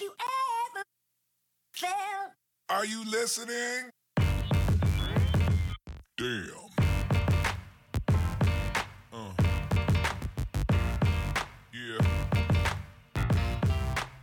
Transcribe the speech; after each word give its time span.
Have 0.00 0.06
you 0.06 0.14
ever 0.76 0.84
felt? 1.74 2.32
Are 2.70 2.86
you 2.86 3.04
listening? 3.04 3.90
Damn. 6.16 6.50
Uh. 9.12 9.32
Yeah. 11.74 11.98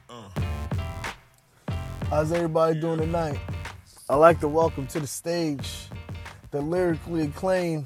Uh. 0.09 0.29
How's 2.09 2.31
everybody 2.31 2.79
doing 2.79 2.97
tonight? 2.97 3.39
I'd 4.09 4.15
like 4.15 4.39
to 4.39 4.47
welcome 4.47 4.87
to 4.87 4.99
the 4.99 5.05
stage 5.05 5.89
the 6.49 6.59
lyrically 6.59 7.25
acclaimed. 7.25 7.85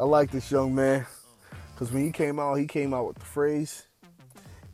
I 0.00 0.04
like 0.04 0.30
this 0.30 0.50
young 0.50 0.74
man 0.74 1.04
because 1.74 1.92
when 1.92 2.04
he 2.04 2.10
came 2.10 2.38
out, 2.38 2.54
he 2.54 2.66
came 2.66 2.94
out 2.94 3.08
with 3.08 3.18
the 3.18 3.26
phrase. 3.26 3.86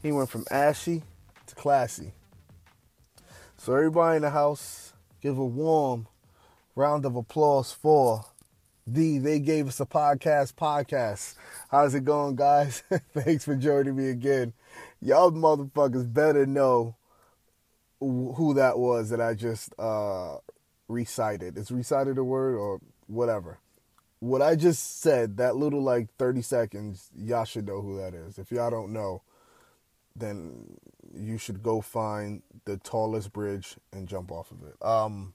He 0.04 0.12
went 0.12 0.28
from 0.28 0.44
ashy 0.52 1.02
classy. 1.54 2.12
So 3.56 3.74
everybody 3.74 4.16
in 4.16 4.22
the 4.22 4.30
house, 4.30 4.92
give 5.20 5.38
a 5.38 5.44
warm 5.44 6.06
round 6.76 7.06
of 7.06 7.16
applause 7.16 7.72
for 7.72 8.24
the 8.86 9.18
They 9.18 9.38
Gave 9.38 9.68
Us 9.68 9.80
a 9.80 9.86
Podcast 9.86 10.54
podcast. 10.54 11.34
How's 11.70 11.94
it 11.94 12.04
going, 12.04 12.36
guys? 12.36 12.82
Thanks 13.14 13.44
for 13.44 13.56
joining 13.56 13.96
me 13.96 14.10
again. 14.10 14.52
Y'all 15.00 15.30
motherfuckers 15.32 16.12
better 16.12 16.44
know 16.44 16.96
who 18.00 18.54
that 18.54 18.78
was 18.78 19.10
that 19.10 19.20
I 19.20 19.34
just 19.34 19.72
uh, 19.78 20.36
recited. 20.88 21.56
Is 21.56 21.70
recited 21.70 22.18
a 22.18 22.24
word 22.24 22.56
or 22.56 22.80
whatever? 23.06 23.58
What 24.20 24.42
I 24.42 24.56
just 24.56 25.00
said, 25.00 25.36
that 25.38 25.56
little 25.56 25.82
like 25.82 26.08
30 26.18 26.42
seconds, 26.42 27.10
y'all 27.16 27.44
should 27.44 27.66
know 27.66 27.80
who 27.80 27.98
that 27.98 28.14
is. 28.14 28.38
If 28.38 28.50
y'all 28.50 28.70
don't 28.70 28.92
know, 28.92 29.22
then 30.16 30.78
you 31.16 31.38
should 31.38 31.62
go 31.62 31.80
find 31.80 32.42
the 32.64 32.76
tallest 32.78 33.32
bridge 33.32 33.76
and 33.92 34.08
jump 34.08 34.30
off 34.30 34.50
of 34.50 34.58
it. 34.62 34.84
Um, 34.84 35.34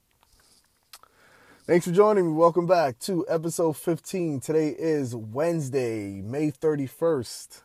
thanks 1.66 1.86
for 1.86 1.92
joining 1.92 2.26
me. 2.26 2.32
Welcome 2.32 2.66
back 2.66 2.98
to 3.00 3.24
episode 3.28 3.76
15. 3.76 4.40
Today 4.40 4.74
is 4.78 5.14
Wednesday, 5.14 6.20
May 6.20 6.50
31st 6.50 7.62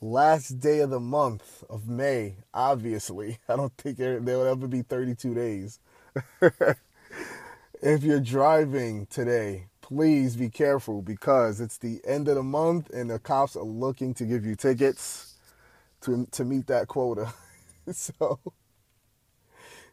last 0.00 0.60
day 0.60 0.80
of 0.80 0.90
the 0.90 1.00
month 1.00 1.62
of 1.68 1.88
May, 1.88 2.36
obviously. 2.54 3.38
I 3.48 3.56
don't 3.56 3.76
think 3.76 3.98
there, 3.98 4.20
there 4.20 4.38
will 4.38 4.46
ever 4.46 4.66
be 4.66 4.82
32 4.82 5.34
days. 5.34 5.78
if 7.82 8.02
you're 8.02 8.20
driving 8.20 9.06
today, 9.06 9.66
please 9.80 10.36
be 10.36 10.48
careful 10.48 11.02
because 11.02 11.60
it's 11.60 11.78
the 11.78 12.00
end 12.04 12.28
of 12.28 12.36
the 12.36 12.42
month 12.42 12.90
and 12.90 13.10
the 13.10 13.18
cops 13.18 13.56
are 13.56 13.64
looking 13.64 14.14
to 14.14 14.24
give 14.24 14.44
you 14.44 14.56
tickets 14.56 15.34
to, 16.02 16.26
to 16.30 16.44
meet 16.44 16.66
that 16.68 16.88
quota. 16.88 17.32
so 17.92 18.38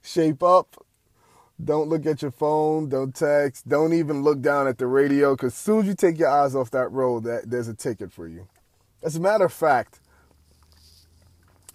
shape 0.02 0.44
up. 0.44 0.76
Don't 1.64 1.90
look 1.90 2.06
at 2.06 2.22
your 2.22 2.32
phone. 2.32 2.88
Don't 2.90 3.16
text. 3.16 3.68
Don't 3.68 3.94
even 3.94 4.22
look 4.22 4.42
down 4.42 4.68
at 4.68 4.78
the 4.78 4.86
radio 4.86 5.36
because 5.36 5.54
as 5.54 5.60
soon 5.60 5.80
as 5.82 5.88
you 5.88 5.96
take 5.96 6.20
your 6.20 6.30
eyes 6.30 6.56
off 6.56 6.70
that 6.72 6.92
road, 6.92 7.24
that 7.24 7.50
there's 7.50 7.68
a 7.68 7.74
ticket 7.74 8.12
for 8.12 8.28
you. 8.28 8.48
As 9.02 9.16
a 9.16 9.20
matter 9.20 9.46
of 9.46 9.54
fact, 9.54 10.00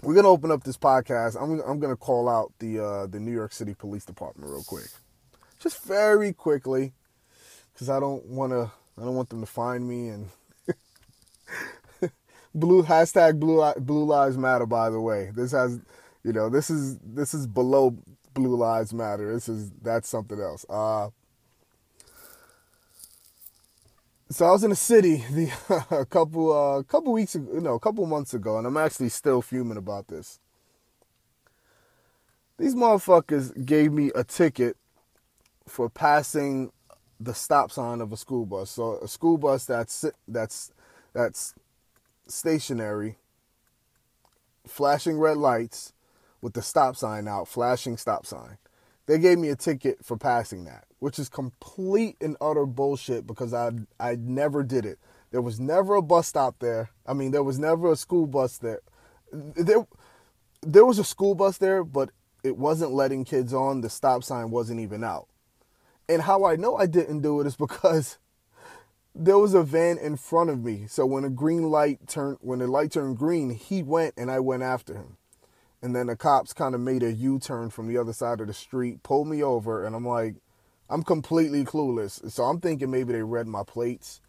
we're 0.03 0.15
gonna 0.15 0.29
open 0.29 0.51
up 0.51 0.65
this 0.65 0.77
podcast. 0.77 1.41
I'm 1.41 1.61
I'm 1.61 1.81
gonna 1.81 1.97
call 1.97 2.29
out 2.29 2.53
the 2.59 2.79
uh, 2.79 3.07
the 3.07 3.19
New 3.19 3.33
York 3.33 3.53
City 3.53 3.75
Police 3.75 4.05
Department 4.05 4.51
real 4.51 4.65
quick, 4.65 4.89
just 5.59 5.83
very 5.85 6.33
quickly, 6.33 6.93
because 7.73 7.89
I 7.89 7.99
don't 7.99 8.25
wanna 8.27 8.73
I 8.99 9.03
don't 9.03 9.15
want 9.15 9.31
them 9.31 9.41
to 9.41 9.47
find 9.47 9.89
me 9.89 10.09
and 10.09 10.29
blue 12.55 12.83
hashtag 12.83 13.41
blue 13.41 13.73
blue 13.81 14.05
lives 14.05 14.37
matter. 14.37 14.67
By 14.67 14.91
the 14.91 15.01
way, 15.01 15.31
this 15.35 15.53
has 15.53 15.81
you 16.25 16.33
know 16.33 16.49
this 16.49 16.71
is 16.71 16.99
this 16.99 17.35
is 17.35 17.47
below 17.47 17.97
blue 18.35 18.57
lives 18.57 18.93
matter. 18.93 19.33
This 19.33 19.49
is 19.49 19.71
that's 19.83 20.09
something 20.09 20.41
else. 20.41 20.65
Uh, 20.69 21.11
so 24.31 24.47
I 24.47 24.53
was 24.53 24.65
in 24.65 24.71
the 24.71 24.77
city 24.77 25.17
the 25.31 25.51
a 25.91 26.07
couple 26.07 26.53
uh 26.53 26.83
couple 26.85 27.13
weeks 27.13 27.35
ago, 27.35 27.59
no, 27.59 27.75
a 27.75 27.81
couple 27.81 28.05
months 28.07 28.35
ago, 28.35 28.59
and 28.59 28.67
I'm 28.67 28.77
actually 28.77 29.09
still 29.09 29.43
fuming 29.43 29.77
about 29.77 30.09
this. 30.09 30.39
These 32.59 32.75
motherfuckers 32.75 33.67
gave 33.67 33.93
me 33.93 34.11
a 34.15 34.23
ticket 34.23 34.77
for 35.67 35.89
passing 35.89 36.71
the 37.19 37.35
stop 37.35 37.71
sign 37.71 38.01
of 38.01 38.13
a 38.13 38.17
school 38.17 38.47
bus. 38.47 38.71
So 38.71 38.99
a 38.99 39.09
school 39.09 39.39
bus 39.39 39.65
that's 39.65 40.05
that's 40.29 40.73
that's 41.13 41.55
stationary, 42.27 43.17
flashing 44.67 45.19
red 45.19 45.37
lights 45.37 45.92
with 46.43 46.53
the 46.53 46.61
stop 46.61 46.97
sign 46.97 47.27
out, 47.27 47.49
flashing 47.49 47.97
stop 47.97 48.27
sign. 48.27 48.59
They 49.07 49.19
gave 49.19 49.39
me 49.39 49.49
a 49.49 49.57
ticket 49.57 50.05
for 50.05 50.17
passing 50.17 50.65
that, 50.65 50.85
which 50.99 51.19
is 51.19 51.29
complete 51.29 52.17
and 52.21 52.37
utter 52.41 52.67
bullshit 52.67 53.27
because 53.27 53.55
I 53.55 53.71
I 53.99 54.17
never 54.17 54.63
did 54.63 54.85
it. 54.85 54.99
There 55.31 55.41
was 55.41 55.59
never 55.59 55.95
a 55.95 56.03
bus 56.03 56.29
stop 56.29 56.57
there. 56.59 56.91
I 57.07 57.15
mean, 57.15 57.31
there 57.31 57.43
was 57.43 57.59
never 57.59 57.91
a 57.91 57.97
school 57.97 58.27
bus 58.27 58.59
there. 58.59 58.81
There 59.33 59.87
there 60.61 60.85
was 60.85 60.99
a 60.99 61.05
school 61.05 61.35
bus 61.35 61.59
there, 61.59 61.83
but 61.83 62.11
it 62.45 62.57
wasn't 62.57 62.93
letting 62.93 63.25
kids 63.25 63.55
on. 63.55 63.81
The 63.81 63.91
stop 63.91 64.25
sign 64.25 64.51
wasn't 64.51 64.81
even 64.81 65.03
out. 65.03 65.29
And 66.09 66.23
how 66.23 66.45
I 66.45 66.57
know 66.57 66.77
I 66.77 66.87
didn't 66.87 67.23
do 67.23 67.41
it 67.41 67.47
is 67.47 67.57
because 67.67 68.19
there 69.15 69.39
was 69.39 69.55
a 69.55 69.63
van 69.63 69.99
in 69.99 70.17
front 70.17 70.51
of 70.51 70.63
me. 70.63 70.87
So 70.89 71.07
when 71.07 71.25
a 71.25 71.31
green 71.31 71.65
light 71.71 72.07
turned 72.09 72.39
when 72.41 72.61
the 72.61 72.67
light 72.67 72.93
turned 72.93 73.19
green, 73.19 73.51
he 73.51 73.83
went 73.83 74.15
and 74.17 74.31
I 74.31 74.39
went 74.41 74.63
after 74.63 74.95
him. 74.95 75.17
And 75.83 75.97
then 75.97 76.07
the 76.07 76.17
cops 76.17 76.53
kind 76.53 76.75
of 76.75 76.81
made 76.81 77.03
a 77.03 77.13
U 77.13 77.41
turn 77.41 77.71
from 77.71 77.89
the 77.89 77.99
other 77.99 78.13
side 78.13 78.41
of 78.41 78.47
the 78.47 78.55
street, 78.55 79.03
pulled 79.03 79.27
me 79.27 79.43
over, 79.43 79.85
and 79.85 79.97
I'm 79.97 80.07
like, 80.07 80.37
I'm 80.89 81.03
completely 81.03 81.65
clueless. 81.65 82.31
So 82.31 82.45
I'm 82.45 82.61
thinking 82.61 82.91
maybe 82.91 83.13
they 83.13 83.23
read 83.23 83.49
my 83.49 83.65
plates, 83.65 84.21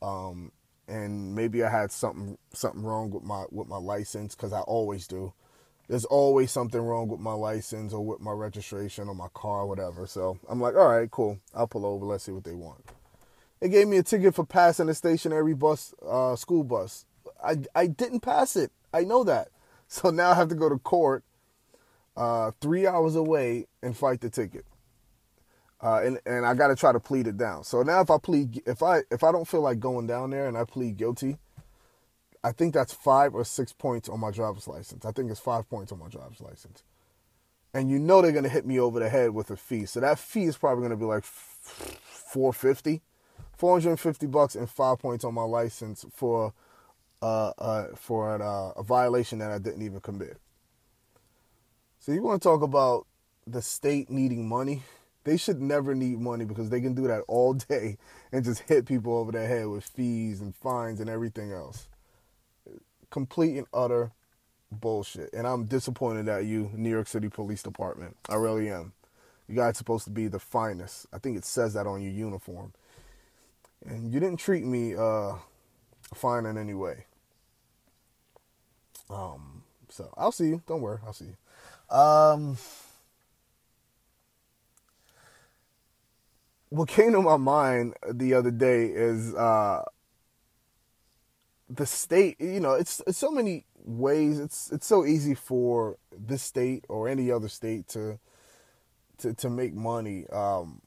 um, 0.00 0.52
and 0.88 1.34
maybe 1.34 1.62
I 1.62 1.70
had 1.70 1.92
something 1.92 2.38
something 2.52 2.82
wrong 2.82 3.10
with 3.10 3.22
my 3.22 3.44
with 3.50 3.68
my 3.68 3.76
license 3.76 4.34
because 4.34 4.52
I 4.52 4.60
always 4.60 5.06
do. 5.06 5.34
There's 5.88 6.06
always 6.06 6.50
something 6.50 6.80
wrong 6.80 7.08
with 7.08 7.20
my 7.20 7.32
license 7.34 7.92
or 7.92 8.04
with 8.04 8.20
my 8.20 8.32
registration 8.32 9.08
or 9.08 9.14
my 9.14 9.28
car 9.34 9.60
or 9.62 9.66
whatever. 9.66 10.06
So 10.06 10.38
I'm 10.48 10.60
like, 10.60 10.74
all 10.74 10.88
right, 10.88 11.10
cool. 11.10 11.38
I'll 11.54 11.66
pull 11.66 11.84
over. 11.84 12.06
Let's 12.06 12.24
see 12.24 12.32
what 12.32 12.44
they 12.44 12.54
want. 12.54 12.82
They 13.60 13.68
gave 13.68 13.88
me 13.88 13.98
a 13.98 14.02
ticket 14.02 14.34
for 14.34 14.46
passing 14.46 14.88
a 14.88 14.94
stationary 14.94 15.54
bus, 15.54 15.92
uh, 16.06 16.36
school 16.36 16.64
bus. 16.64 17.04
I 17.42 17.58
I 17.74 17.88
didn't 17.88 18.20
pass 18.20 18.56
it. 18.56 18.72
I 18.92 19.02
know 19.02 19.24
that. 19.24 19.48
So 19.88 20.10
now 20.10 20.30
I 20.30 20.34
have 20.34 20.48
to 20.48 20.54
go 20.54 20.68
to 20.68 20.78
court 20.78 21.22
uh, 22.16 22.50
three 22.60 22.86
hours 22.86 23.14
away 23.16 23.66
and 23.82 23.96
fight 23.96 24.20
the 24.20 24.30
ticket. 24.30 24.64
Uh, 25.80 26.00
and 26.02 26.20
and 26.24 26.46
I 26.46 26.54
got 26.54 26.68
to 26.68 26.76
try 26.76 26.92
to 26.92 27.00
plead 27.00 27.26
it 27.26 27.36
down. 27.36 27.62
So 27.64 27.82
now 27.82 28.00
if 28.00 28.10
I 28.10 28.16
plead, 28.18 28.62
if 28.66 28.82
I 28.82 29.02
if 29.10 29.22
I 29.22 29.32
don't 29.32 29.46
feel 29.46 29.60
like 29.60 29.80
going 29.80 30.06
down 30.06 30.30
there 30.30 30.48
and 30.48 30.56
I 30.56 30.64
plead 30.64 30.96
guilty, 30.96 31.36
I 32.42 32.52
think 32.52 32.72
that's 32.72 32.92
five 32.92 33.34
or 33.34 33.44
six 33.44 33.72
points 33.72 34.08
on 34.08 34.20
my 34.20 34.30
driver's 34.30 34.66
license. 34.66 35.04
I 35.04 35.12
think 35.12 35.30
it's 35.30 35.40
five 35.40 35.68
points 35.68 35.92
on 35.92 35.98
my 35.98 36.08
driver's 36.08 36.40
license. 36.40 36.84
And 37.74 37.90
you 37.90 37.98
know 37.98 38.22
they're 38.22 38.32
gonna 38.32 38.48
hit 38.48 38.64
me 38.64 38.80
over 38.80 38.98
the 38.98 39.10
head 39.10 39.30
with 39.30 39.50
a 39.50 39.56
fee. 39.56 39.84
So 39.84 40.00
that 40.00 40.18
fee 40.18 40.44
is 40.44 40.56
probably 40.56 40.82
gonna 40.82 40.96
be 40.96 41.04
like 41.04 41.24
450, 41.24 43.02
450 43.56 44.26
bucks 44.26 44.54
and 44.54 44.70
five 44.70 45.00
points 45.00 45.24
on 45.24 45.34
my 45.34 45.42
license 45.42 46.06
for 46.14 46.54
uh, 47.24 47.52
uh, 47.58 47.86
for 47.96 48.34
an, 48.34 48.42
uh, 48.42 48.72
a 48.76 48.82
violation 48.82 49.38
that 49.38 49.50
I 49.50 49.56
didn't 49.58 49.80
even 49.80 50.00
commit. 50.00 50.36
So 51.98 52.12
you 52.12 52.20
want 52.20 52.42
to 52.42 52.46
talk 52.46 52.60
about 52.60 53.06
the 53.46 53.62
state 53.62 54.10
needing 54.10 54.46
money? 54.46 54.82
They 55.24 55.38
should 55.38 55.58
never 55.58 55.94
need 55.94 56.18
money 56.18 56.44
because 56.44 56.68
they 56.68 56.82
can 56.82 56.92
do 56.92 57.06
that 57.08 57.22
all 57.26 57.54
day 57.70 57.96
and 58.30 58.44
just 58.44 58.60
hit 58.68 58.84
people 58.84 59.16
over 59.16 59.32
their 59.32 59.48
head 59.48 59.68
with 59.68 59.84
fees 59.84 60.42
and 60.42 60.54
fines 60.54 61.00
and 61.00 61.08
everything 61.08 61.50
else. 61.50 61.88
Complete 63.10 63.56
and 63.56 63.66
utter 63.72 64.12
bullshit. 64.70 65.32
And 65.32 65.46
I'm 65.46 65.64
disappointed 65.64 66.28
at 66.28 66.44
you, 66.44 66.70
New 66.74 66.90
York 66.90 67.06
City 67.06 67.30
Police 67.30 67.62
Department. 67.62 68.18
I 68.28 68.34
really 68.34 68.68
am. 68.68 68.92
You 69.48 69.54
guys 69.54 69.78
supposed 69.78 70.04
to 70.04 70.10
be 70.10 70.28
the 70.28 70.38
finest. 70.38 71.06
I 71.10 71.18
think 71.18 71.38
it 71.38 71.46
says 71.46 71.72
that 71.72 71.86
on 71.86 72.02
your 72.02 72.12
uniform. 72.12 72.74
And 73.86 74.12
you 74.12 74.20
didn't 74.20 74.40
treat 74.40 74.64
me 74.64 74.94
uh, 74.94 75.36
fine 76.12 76.44
in 76.44 76.58
any 76.58 76.74
way. 76.74 77.06
Um, 79.10 79.62
so 79.88 80.12
I'll 80.16 80.32
see 80.32 80.46
you. 80.46 80.62
Don't 80.66 80.80
worry, 80.80 80.98
I'll 81.06 81.12
see 81.12 81.26
you. 81.26 81.96
Um, 81.96 82.56
what 86.70 86.88
came 86.88 87.12
to 87.12 87.22
my 87.22 87.36
mind 87.36 87.94
the 88.12 88.34
other 88.34 88.50
day 88.50 88.86
is 88.86 89.34
uh, 89.34 89.84
the 91.68 91.86
state. 91.86 92.40
You 92.40 92.60
know, 92.60 92.72
it's 92.74 93.02
it's 93.06 93.18
so 93.18 93.30
many 93.30 93.64
ways. 93.84 94.38
It's 94.40 94.72
it's 94.72 94.86
so 94.86 95.04
easy 95.04 95.34
for 95.34 95.96
this 96.16 96.42
state 96.42 96.84
or 96.88 97.08
any 97.08 97.30
other 97.30 97.48
state 97.48 97.88
to 97.88 98.18
to 99.18 99.34
to 99.34 99.50
make 99.50 99.74
money. 99.74 100.26
Um, 100.28 100.80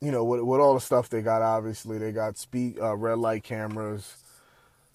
you 0.00 0.10
know, 0.10 0.24
with, 0.24 0.42
with 0.42 0.60
all 0.60 0.74
the 0.74 0.80
stuff 0.80 1.08
they 1.08 1.22
got, 1.22 1.42
obviously 1.42 1.98
they 1.98 2.12
got 2.12 2.36
speed 2.36 2.78
uh, 2.80 2.94
red 2.96 3.18
light 3.18 3.42
cameras. 3.42 4.16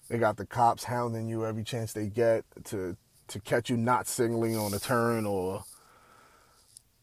They 0.08 0.18
got 0.18 0.36
the 0.36 0.46
cops 0.46 0.84
hounding 0.84 1.28
you 1.28 1.46
every 1.46 1.64
chance 1.64 1.92
they 1.92 2.06
get 2.06 2.44
to 2.64 2.96
to 3.28 3.40
catch 3.40 3.70
you 3.70 3.76
not 3.76 4.06
signaling 4.06 4.56
on 4.56 4.74
a 4.74 4.78
turn 4.78 5.24
or 5.24 5.64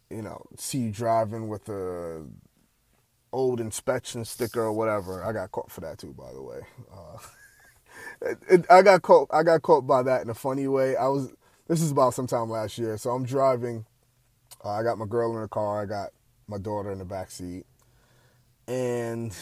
you 0.10 0.22
know 0.22 0.44
see 0.57 0.80
you 0.80 0.92
driving 0.92 1.48
with 1.48 1.68
a 1.69 2.25
old 3.31 3.60
inspection 3.60 4.25
sticker 4.25 4.62
or 4.62 4.74
whatever. 4.74 5.24
I 5.24 5.31
got 5.34 5.51
caught 5.51 5.72
for 5.72 5.81
that 5.81 5.98
too, 5.98 6.13
by 6.13 6.31
the 6.34 6.42
way. 6.42 6.60
Uh, 6.92 7.18
it, 8.22 8.38
it, 8.50 8.66
I 8.69 8.81
got 8.81 9.02
caught. 9.02 9.30
I 9.31 9.44
got 9.44 9.62
caught 9.62 9.86
by 9.88 10.04
that 10.04 10.22
in 10.22 10.30
a 10.30 10.36
funny 10.36 10.68
way. 10.68 10.95
I 10.95 11.07
was. 11.07 11.31
This 11.68 11.81
is 11.81 11.92
about 11.92 12.16
sometime 12.16 12.50
last 12.50 12.78
year. 12.78 12.98
So 12.98 13.12
I'm 13.12 13.25
driving. 13.25 13.86
Uh, 14.63 14.72
I 14.72 14.84
got 14.84 14.98
my 14.98 15.06
girl 15.06 15.36
in 15.36 15.42
the 15.42 15.48
car. 15.48 15.81
I 15.81 15.86
got 15.86 16.10
my 16.48 16.57
daughter 16.57 16.92
in 16.92 17.00
the 17.00 17.06
back 17.06 17.30
seat, 17.31 17.66
and 18.68 19.36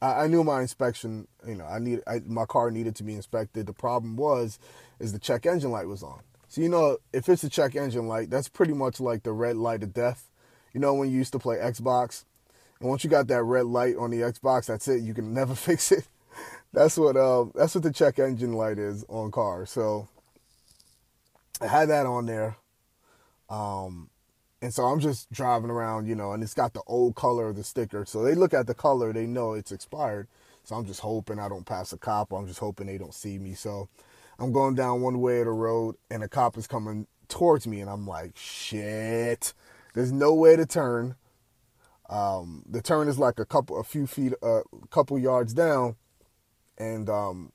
I, 0.00 0.24
I 0.24 0.26
knew 0.26 0.44
my 0.44 0.60
inspection. 0.60 1.26
You 1.46 1.56
know, 1.56 1.66
I 1.66 1.78
need 1.78 2.02
I, 2.06 2.20
my 2.26 2.44
car 2.44 2.70
needed 2.70 2.96
to 2.96 3.02
be 3.02 3.14
inspected. 3.14 3.66
The 3.66 3.72
problem 3.72 4.16
was, 4.16 4.58
is 4.98 5.12
the 5.12 5.18
check 5.18 5.46
engine 5.46 5.70
light 5.70 5.88
was 5.88 6.02
on. 6.02 6.20
So 6.48 6.60
you 6.60 6.68
know, 6.68 6.98
if 7.12 7.28
it's 7.28 7.44
a 7.44 7.48
check 7.48 7.76
engine 7.76 8.08
light, 8.08 8.30
that's 8.30 8.48
pretty 8.48 8.72
much 8.72 9.00
like 9.00 9.22
the 9.22 9.32
red 9.32 9.56
light 9.56 9.82
of 9.82 9.92
death. 9.92 10.30
You 10.72 10.80
know, 10.80 10.94
when 10.94 11.10
you 11.10 11.16
used 11.16 11.32
to 11.32 11.38
play 11.38 11.56
Xbox, 11.56 12.24
and 12.80 12.88
once 12.88 13.02
you 13.04 13.10
got 13.10 13.28
that 13.28 13.42
red 13.42 13.66
light 13.66 13.96
on 13.96 14.10
the 14.10 14.20
Xbox, 14.20 14.66
that's 14.66 14.88
it. 14.88 15.02
You 15.02 15.14
can 15.14 15.32
never 15.32 15.54
fix 15.54 15.92
it. 15.92 16.06
That's 16.72 16.96
what 16.98 17.16
uh, 17.16 17.46
that's 17.54 17.74
what 17.74 17.84
the 17.84 17.92
check 17.92 18.18
engine 18.18 18.52
light 18.52 18.78
is 18.78 19.04
on 19.08 19.30
cars. 19.30 19.70
So 19.70 20.08
I 21.60 21.66
had 21.66 21.88
that 21.88 22.06
on 22.06 22.26
there. 22.26 22.56
Um, 23.48 24.10
and 24.62 24.72
so 24.72 24.84
I'm 24.84 25.00
just 25.00 25.30
driving 25.30 25.70
around, 25.70 26.06
you 26.06 26.14
know, 26.14 26.32
and 26.32 26.42
it's 26.42 26.54
got 26.54 26.72
the 26.72 26.82
old 26.86 27.14
color 27.14 27.48
of 27.48 27.56
the 27.56 27.64
sticker. 27.64 28.04
So 28.06 28.22
they 28.22 28.34
look 28.34 28.54
at 28.54 28.66
the 28.66 28.74
color, 28.74 29.12
they 29.12 29.26
know 29.26 29.52
it's 29.52 29.72
expired. 29.72 30.28
So 30.64 30.74
I'm 30.74 30.86
just 30.86 31.00
hoping 31.00 31.38
I 31.38 31.48
don't 31.48 31.66
pass 31.66 31.92
a 31.92 31.98
cop. 31.98 32.32
I'm 32.32 32.48
just 32.48 32.58
hoping 32.58 32.88
they 32.88 32.98
don't 32.98 33.14
see 33.14 33.38
me. 33.38 33.54
So 33.54 33.88
I'm 34.38 34.52
going 34.52 34.74
down 34.74 35.02
one 35.02 35.20
way 35.20 35.38
of 35.40 35.46
the 35.46 35.52
road 35.52 35.96
and 36.10 36.24
a 36.24 36.28
cop 36.28 36.56
is 36.56 36.66
coming 36.66 37.06
towards 37.28 37.66
me 37.66 37.80
and 37.80 37.88
I'm 37.88 38.06
like, 38.06 38.32
shit. 38.36 39.54
There's 39.94 40.12
no 40.12 40.34
way 40.34 40.56
to 40.56 40.66
turn. 40.66 41.14
Um, 42.08 42.64
the 42.68 42.82
turn 42.82 43.08
is 43.08 43.18
like 43.18 43.38
a 43.38 43.44
couple, 43.44 43.78
a 43.78 43.84
few 43.84 44.06
feet, 44.06 44.32
a 44.42 44.46
uh, 44.46 44.60
couple 44.90 45.18
yards 45.18 45.52
down, 45.52 45.96
and 46.78 47.08
um, 47.10 47.52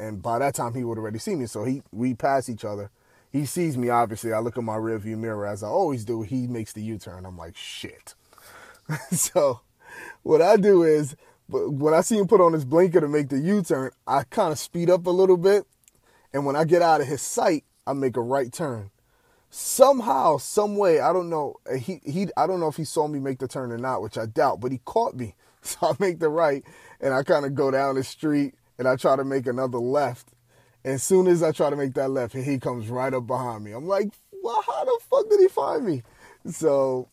and 0.00 0.22
by 0.22 0.38
that 0.38 0.54
time 0.54 0.74
he 0.74 0.84
would 0.84 0.96
already 0.96 1.18
see 1.18 1.34
me. 1.34 1.46
So 1.46 1.64
he, 1.64 1.82
we 1.92 2.14
pass 2.14 2.48
each 2.48 2.64
other. 2.64 2.90
He 3.30 3.44
sees 3.46 3.76
me. 3.76 3.88
Obviously, 3.88 4.32
I 4.32 4.38
look 4.38 4.56
in 4.56 4.64
my 4.64 4.76
rearview 4.76 5.18
mirror 5.18 5.46
as 5.46 5.62
I 5.62 5.68
always 5.68 6.04
do. 6.04 6.22
He 6.22 6.46
makes 6.46 6.72
the 6.72 6.82
U-turn. 6.82 7.26
I'm 7.26 7.36
like, 7.36 7.56
shit. 7.56 8.14
so, 9.10 9.60
what 10.22 10.40
I 10.40 10.56
do 10.56 10.82
is, 10.82 11.14
when 11.48 11.94
I 11.94 12.00
see 12.00 12.18
him 12.18 12.26
put 12.26 12.40
on 12.40 12.52
his 12.52 12.64
blinker 12.64 13.00
to 13.00 13.08
make 13.08 13.28
the 13.28 13.38
U-turn, 13.38 13.90
I 14.06 14.24
kind 14.24 14.52
of 14.52 14.58
speed 14.58 14.90
up 14.90 15.06
a 15.06 15.10
little 15.10 15.36
bit, 15.36 15.64
and 16.32 16.46
when 16.46 16.56
I 16.56 16.64
get 16.64 16.82
out 16.82 17.00
of 17.00 17.06
his 17.06 17.22
sight, 17.22 17.64
I 17.86 17.92
make 17.92 18.16
a 18.16 18.22
right 18.22 18.52
turn 18.52 18.90
somehow, 19.50 20.36
some 20.36 20.76
way, 20.76 21.00
I 21.00 21.12
don't 21.12 21.30
know. 21.30 21.54
He 21.78 22.00
he 22.04 22.28
I 22.36 22.46
don't 22.46 22.60
know 22.60 22.68
if 22.68 22.76
he 22.76 22.84
saw 22.84 23.08
me 23.08 23.18
make 23.18 23.38
the 23.38 23.48
turn 23.48 23.72
or 23.72 23.78
not, 23.78 24.02
which 24.02 24.18
I 24.18 24.26
doubt, 24.26 24.60
but 24.60 24.72
he 24.72 24.80
caught 24.84 25.14
me. 25.14 25.34
So 25.60 25.88
I 25.88 25.92
make 25.98 26.20
the 26.20 26.28
right 26.28 26.62
and 27.00 27.12
I 27.12 27.24
kind 27.24 27.44
of 27.44 27.54
go 27.54 27.72
down 27.72 27.96
the 27.96 28.04
street 28.04 28.54
and 28.78 28.86
I 28.86 28.94
try 28.94 29.16
to 29.16 29.24
make 29.24 29.46
another 29.46 29.78
left. 29.78 30.28
As 30.84 31.02
soon 31.02 31.26
as 31.26 31.42
I 31.42 31.52
try 31.52 31.70
to 31.70 31.76
make 31.76 31.94
that 31.94 32.10
left, 32.10 32.34
he 32.34 32.58
comes 32.58 32.88
right 32.88 33.12
up 33.12 33.26
behind 33.26 33.64
me. 33.64 33.72
I'm 33.72 33.86
like, 33.86 34.10
well, 34.42 34.62
how 34.66 34.84
the 34.84 34.98
fuck 35.10 35.28
did 35.28 35.40
he 35.40 35.48
find 35.48 35.84
me? 35.84 36.02
So 36.50 37.08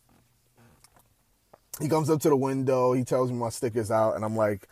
he 1.80 1.88
comes 1.88 2.08
up 2.08 2.20
to 2.22 2.28
the 2.28 2.36
window, 2.36 2.92
he 2.92 3.04
tells 3.04 3.30
me 3.30 3.36
my 3.36 3.50
sticker's 3.50 3.90
out, 3.90 4.14
and 4.14 4.24
I'm 4.24 4.36
like, 4.36 4.68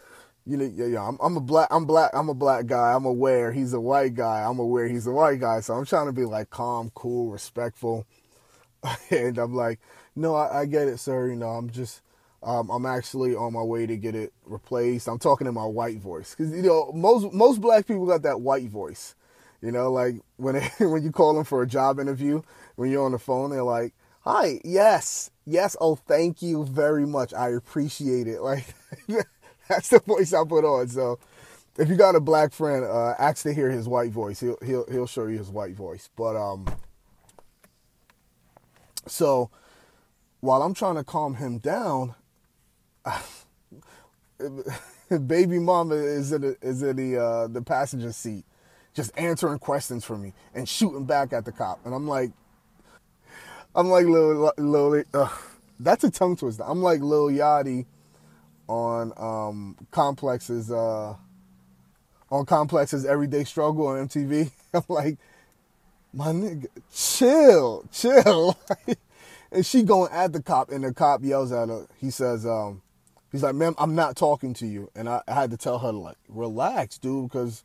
you 0.47 0.57
know, 0.57 0.65
yeah, 0.65 0.87
yeah, 0.87 1.09
I'm, 1.09 1.19
I'm 1.23 1.37
a 1.37 1.41
black, 1.41 1.69
I'm 1.71 1.87
black, 1.87 2.11
I'm 2.13 2.29
a 2.29 2.35
black 2.35 2.67
guy. 2.67 2.93
I'm 2.93 3.07
aware 3.07 3.51
he's 3.51 3.73
a 3.73 3.81
white 3.81 4.15
guy. 4.15 4.43
I'm 4.43 4.59
aware 4.59 4.87
he's 4.87 5.07
a 5.07 5.13
white 5.13 5.41
guy. 5.41 5.61
So 5.61 5.75
I'm 5.75 5.87
trying 5.87 6.07
to 6.07 6.13
be 6.13 6.25
like 6.27 6.51
calm, 6.51 6.91
cool, 6.95 7.31
respectful. 7.31 8.07
and 9.11 9.39
I'm 9.39 9.55
like, 9.55 9.81
no, 10.15 10.35
I, 10.35 10.61
I 10.61 10.65
get 10.67 10.89
it, 10.89 10.99
sir. 10.99 11.29
You 11.29 11.37
know, 11.37 11.49
I'm 11.49 11.71
just, 11.71 12.03
um, 12.45 12.71
I'm 12.71 12.87
actually 12.87 13.35
on 13.35 13.53
my 13.55 13.63
way 13.63 13.87
to 13.87 13.97
get 13.97 14.15
it 14.15 14.33
replaced. 14.45 15.09
I'm 15.09 15.19
talking 15.19 15.47
in 15.47 15.55
my 15.55 15.65
white 15.65 15.99
voice 15.99 16.35
because 16.37 16.53
you 16.53 16.63
know 16.63 16.93
most 16.95 17.33
most 17.33 17.61
black 17.61 17.87
people 17.87 18.07
got 18.07 18.23
that 18.23 18.41
white 18.41 18.69
voice. 18.69 19.15
You 19.63 19.73
know, 19.73 19.91
like 19.91 20.17
when 20.37 20.57
when 20.79 21.03
you 21.03 21.11
call 21.11 21.35
them 21.35 21.45
for 21.45 21.63
a 21.63 21.67
job 21.67 21.99
interview, 21.99 22.43
when 22.77 22.91
you're 22.91 23.05
on 23.05 23.13
the 23.13 23.19
phone, 23.19 23.51
they're 23.51 23.63
like, 23.63 23.95
"Hi, 24.21 24.61
yes, 24.63 25.31
yes, 25.47 25.77
oh, 25.81 25.97
thank 25.97 26.43
you 26.43 26.65
very 26.65 27.07
much. 27.07 27.33
I 27.33 27.51
appreciate 27.51 28.27
it." 28.27 28.41
Like 28.43 28.67
That's 29.69 29.89
the 29.89 30.01
voice 30.01 30.33
I 30.35 30.45
put 30.45 30.65
on. 30.65 30.89
So 30.89 31.19
if 31.79 31.89
you 31.89 31.97
got 31.97 32.15
a 32.15 32.21
black 32.21 32.53
friend, 32.53 32.85
uh, 32.85 33.15
ask 33.19 33.43
to 33.45 33.55
hear 33.55 33.71
his 33.71 33.89
white 33.89 34.13
voice. 34.13 34.41
He'll 34.41 34.59
he'll 34.65 34.87
he'll 34.91 35.07
show 35.07 35.27
you 35.27 35.39
his 35.39 35.49
white 35.49 35.75
voice. 35.75 36.11
But 36.15 36.37
um, 36.37 36.67
so 39.07 39.51
while 40.41 40.63
I'm 40.63 40.75
trying 40.75 40.97
to 40.97 41.05
calm 41.05 41.37
him 41.37 41.59
down, 41.59 42.15
baby 45.27 45.59
mama 45.59 45.95
is 45.95 46.33
in 46.33 46.43
the, 46.43 46.57
is 46.63 46.83
in 46.83 46.97
the 46.97 47.23
uh, 47.23 47.47
the 47.47 47.63
passenger 47.63 48.13
seat, 48.13 48.45
just 48.95 49.17
answering 49.17 49.59
questions 49.59 50.05
for 50.05 50.17
me 50.17 50.33
and 50.55 50.69
shooting 50.69 51.05
back 51.05 51.33
at 51.33 51.45
the 51.45 51.53
cop. 51.53 51.81
And 51.85 51.95
I'm 51.95 52.09
like, 52.09 52.33
I'm 53.75 53.89
like 53.89 54.07
Lil 54.07 54.53
Lil. 54.57 55.05
Uh, 55.13 55.29
that's 55.81 56.05
a 56.05 56.11
tongue 56.11 56.37
twister. 56.37 56.65
I'm 56.65 56.83
like 56.83 57.01
Lil 57.01 57.29
Yachty 57.29 57.87
on 58.69 59.13
um, 59.17 59.77
uh, 59.93 61.15
on 62.31 62.47
Complex's 62.47 63.05
Everyday 63.05 63.45
Struggle 63.45 63.89
on 63.89 64.09
MTV. 64.09 64.51
I'm 64.75 64.83
like, 64.89 65.19
my 66.13 66.29
nigga, 66.29 66.67
chill, 66.93 67.85
chill. 67.93 68.59
and 69.53 69.67
she 69.67 69.83
going 69.83 70.11
at 70.13 70.33
the 70.33 70.43
cop, 70.43 70.71
and 70.71 70.85
the 70.85 70.93
cop 70.93 71.23
yells 71.23 71.53
at 71.53 71.69
her. 71.69 71.87
He 72.01 72.11
says, 72.11 72.47
um, 72.47 72.83
he's 73.35 73.43
like, 73.43 73.55
ma'am, 73.55 73.75
I'm 73.79 73.95
not 73.95 74.17
talking 74.17 74.55
to 74.55 74.67
you. 74.67 74.91
And 74.95 75.09
I, 75.09 75.21
I 75.27 75.35
had 75.35 75.51
to 75.51 75.57
tell 75.57 75.79
her, 75.81 75.93
like, 75.93 76.17
relax, 76.29 76.99
dude, 76.99 77.31
because 77.31 77.65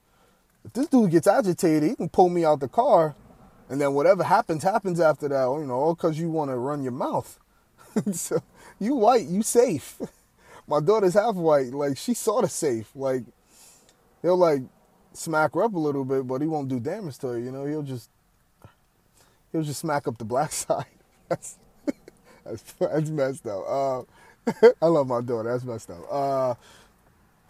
if 0.66 0.74
this 0.74 0.88
dude 0.88 1.12
gets 1.12 1.28
agitated, 1.28 1.90
he 1.90 1.96
can 1.96 2.10
pull 2.10 2.30
me 2.30 2.44
out 2.44 2.60
the 2.60 2.68
car. 2.68 3.16
And 3.70 3.80
then 3.80 3.94
whatever 3.94 4.24
happens, 4.24 4.64
happens 4.64 5.00
after 5.00 5.28
that, 5.28 5.46
you 5.46 5.66
know, 5.66 5.76
all 5.76 5.96
because 5.96 6.20
you 6.20 6.30
want 6.30 6.52
to 6.52 6.58
run 6.58 6.82
your 6.82 6.92
mouth. 6.92 7.40
so 8.12 8.42
you 8.80 8.96
white, 8.96 9.28
you 9.28 9.44
safe 9.44 10.00
my 10.70 10.80
daughter's 10.80 11.16
half 11.16 11.36
white. 11.36 11.74
Like 11.74 11.98
she 11.98 12.14
sort 12.14 12.46
of 12.46 12.52
safe. 12.52 12.90
Like 12.96 13.24
he'll 14.22 14.38
like 14.38 14.62
smack 15.14 15.56
her 15.56 15.64
up 15.64 15.74
a 15.74 15.80
little 15.80 16.06
bit, 16.06 16.28
but 16.28 16.42
he 16.42 16.48
won't 16.48 16.70
do 16.70 16.80
damage 16.80 17.18
to 17.20 17.30
her. 17.30 17.40
You 17.40 17.52
know, 17.52 17.66
he'll 17.66 17.84
just 17.84 18.10
he'll 19.52 19.64
just 19.64 19.82
smack 19.82 20.08
up 20.08 20.18
the 20.18 20.26
black 20.26 20.52
side. 20.54 20.86
That's 21.28 21.58
that's, 22.46 22.74
that's 22.80 23.10
messed 23.10 23.48
up. 23.48 23.64
Uh, 23.68 24.02
I 24.82 24.86
love 24.88 25.08
my 25.08 25.22
daughter. 25.22 25.52
That's 25.52 25.64
messed 25.64 25.90
up. 25.90 26.06
Uh, 26.10 26.56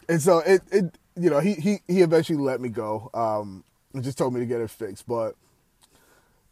and 0.08 0.22
so 0.22 0.39
it 0.39 0.62
it 0.72 0.98
you 1.15 1.29
know 1.29 1.39
he 1.39 1.53
he 1.53 1.77
he 1.88 2.01
eventually 2.01 2.39
let 2.39 2.62
me 2.62 2.70
go. 2.70 3.10
Um, 3.13 3.63
and 3.94 4.03
just 4.03 4.18
told 4.18 4.34
me 4.34 4.39
to 4.39 4.46
get 4.46 4.62
it 4.62 4.70
fixed, 4.70 5.08
but 5.08 5.36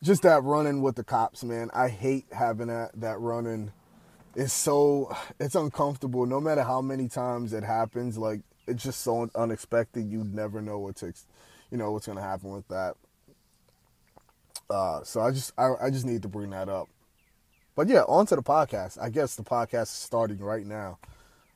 just 0.01 0.23
that 0.23 0.43
running 0.43 0.81
with 0.81 0.95
the 0.95 1.03
cops, 1.03 1.43
man. 1.43 1.69
I 1.73 1.89
hate 1.89 2.25
having 2.31 2.67
that 2.67 2.91
that 2.99 3.19
running 3.19 3.71
it's 4.37 4.53
so 4.53 5.11
it's 5.39 5.55
uncomfortable 5.55 6.27
no 6.27 6.39
matter 6.39 6.61
how 6.61 6.79
many 6.79 7.09
times 7.09 7.53
it 7.53 7.63
happens 7.63 8.19
like 8.19 8.41
it's 8.67 8.83
just 8.83 9.01
so 9.01 9.27
unexpected 9.33 10.05
you 10.05 10.23
never 10.25 10.61
know 10.61 10.77
what 10.77 10.95
to 10.95 11.11
you 11.71 11.77
know 11.77 11.91
what's 11.91 12.05
going 12.05 12.17
to 12.17 12.23
happen 12.23 12.51
with 12.51 12.67
that 12.67 12.93
uh, 14.69 15.03
so 15.03 15.21
i 15.21 15.31
just 15.31 15.51
I, 15.57 15.71
I 15.81 15.89
just 15.89 16.05
need 16.05 16.21
to 16.21 16.27
bring 16.27 16.51
that 16.51 16.69
up 16.69 16.87
but 17.77 17.87
yeah 17.87 18.01
on 18.01 18.25
to 18.25 18.35
the 18.35 18.43
podcast. 18.43 18.97
I 19.01 19.09
guess 19.09 19.37
the 19.37 19.43
podcast 19.43 19.83
is 19.83 19.89
starting 19.91 20.39
right 20.39 20.65
now. 20.65 20.99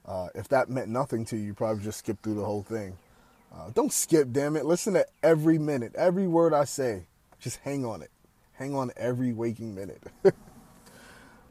Uh, 0.06 0.30
if 0.34 0.48
that 0.48 0.70
meant 0.70 0.88
nothing 0.88 1.26
to 1.26 1.36
you 1.36 1.48
you 1.48 1.54
probably 1.54 1.84
just 1.84 2.00
skip 2.00 2.22
through 2.24 2.36
the 2.36 2.46
whole 2.46 2.64
thing. 2.64 2.98
Uh, 3.54 3.70
don't 3.74 3.92
skip 3.92 4.32
damn 4.32 4.56
it. 4.56 4.66
Listen 4.66 4.94
to 4.94 5.06
every 5.22 5.58
minute. 5.58 5.94
Every 5.96 6.28
word 6.28 6.54
i 6.54 6.64
say. 6.64 7.08
Just 7.40 7.58
hang 7.58 7.84
on 7.84 8.02
it. 8.02 8.12
Hang 8.54 8.74
on 8.74 8.92
every 8.96 9.34
waking 9.34 9.76
minute. 9.76 10.02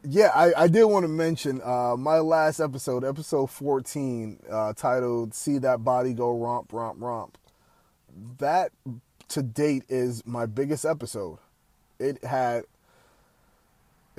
Yeah, 0.03 0.31
I, 0.35 0.65
I 0.65 0.69
did 0.69 0.85
want 0.85 1.05
to 1.05 1.09
mention 1.09 1.61
uh, 1.63 1.95
my 1.99 2.21
last 2.21 2.59
episode, 2.59 3.05
episode 3.05 3.51
14, 3.51 4.39
uh, 4.51 4.73
titled 4.73 5.35
See 5.35 5.59
That 5.59 5.85
Body 5.85 6.15
Go 6.15 6.39
Romp, 6.39 6.73
Romp, 6.73 7.03
Romp. 7.03 7.37
That 8.39 8.73
to 9.29 9.43
date 9.43 9.85
is 9.91 10.27
my 10.27 10.47
biggest 10.47 10.87
episode. 10.87 11.39
It 11.99 12.25
had, 12.25 12.65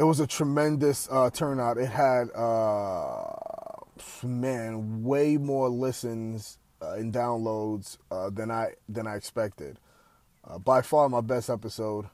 it 0.01 0.05
was 0.05 0.19
a 0.19 0.25
tremendous 0.25 1.07
uh, 1.11 1.29
turnout. 1.29 1.77
It 1.77 1.85
had, 1.85 2.31
uh, 2.35 3.23
man, 4.23 5.03
way 5.03 5.37
more 5.37 5.69
listens 5.69 6.57
uh, 6.81 6.93
and 6.93 7.13
downloads 7.13 7.99
uh, 8.09 8.31
than 8.31 8.49
I 8.49 8.71
than 8.89 9.05
I 9.05 9.15
expected. 9.15 9.77
by 10.65 10.81
far 10.81 11.07
my 11.07 11.21
best 11.21 11.51
episode. 11.51 12.07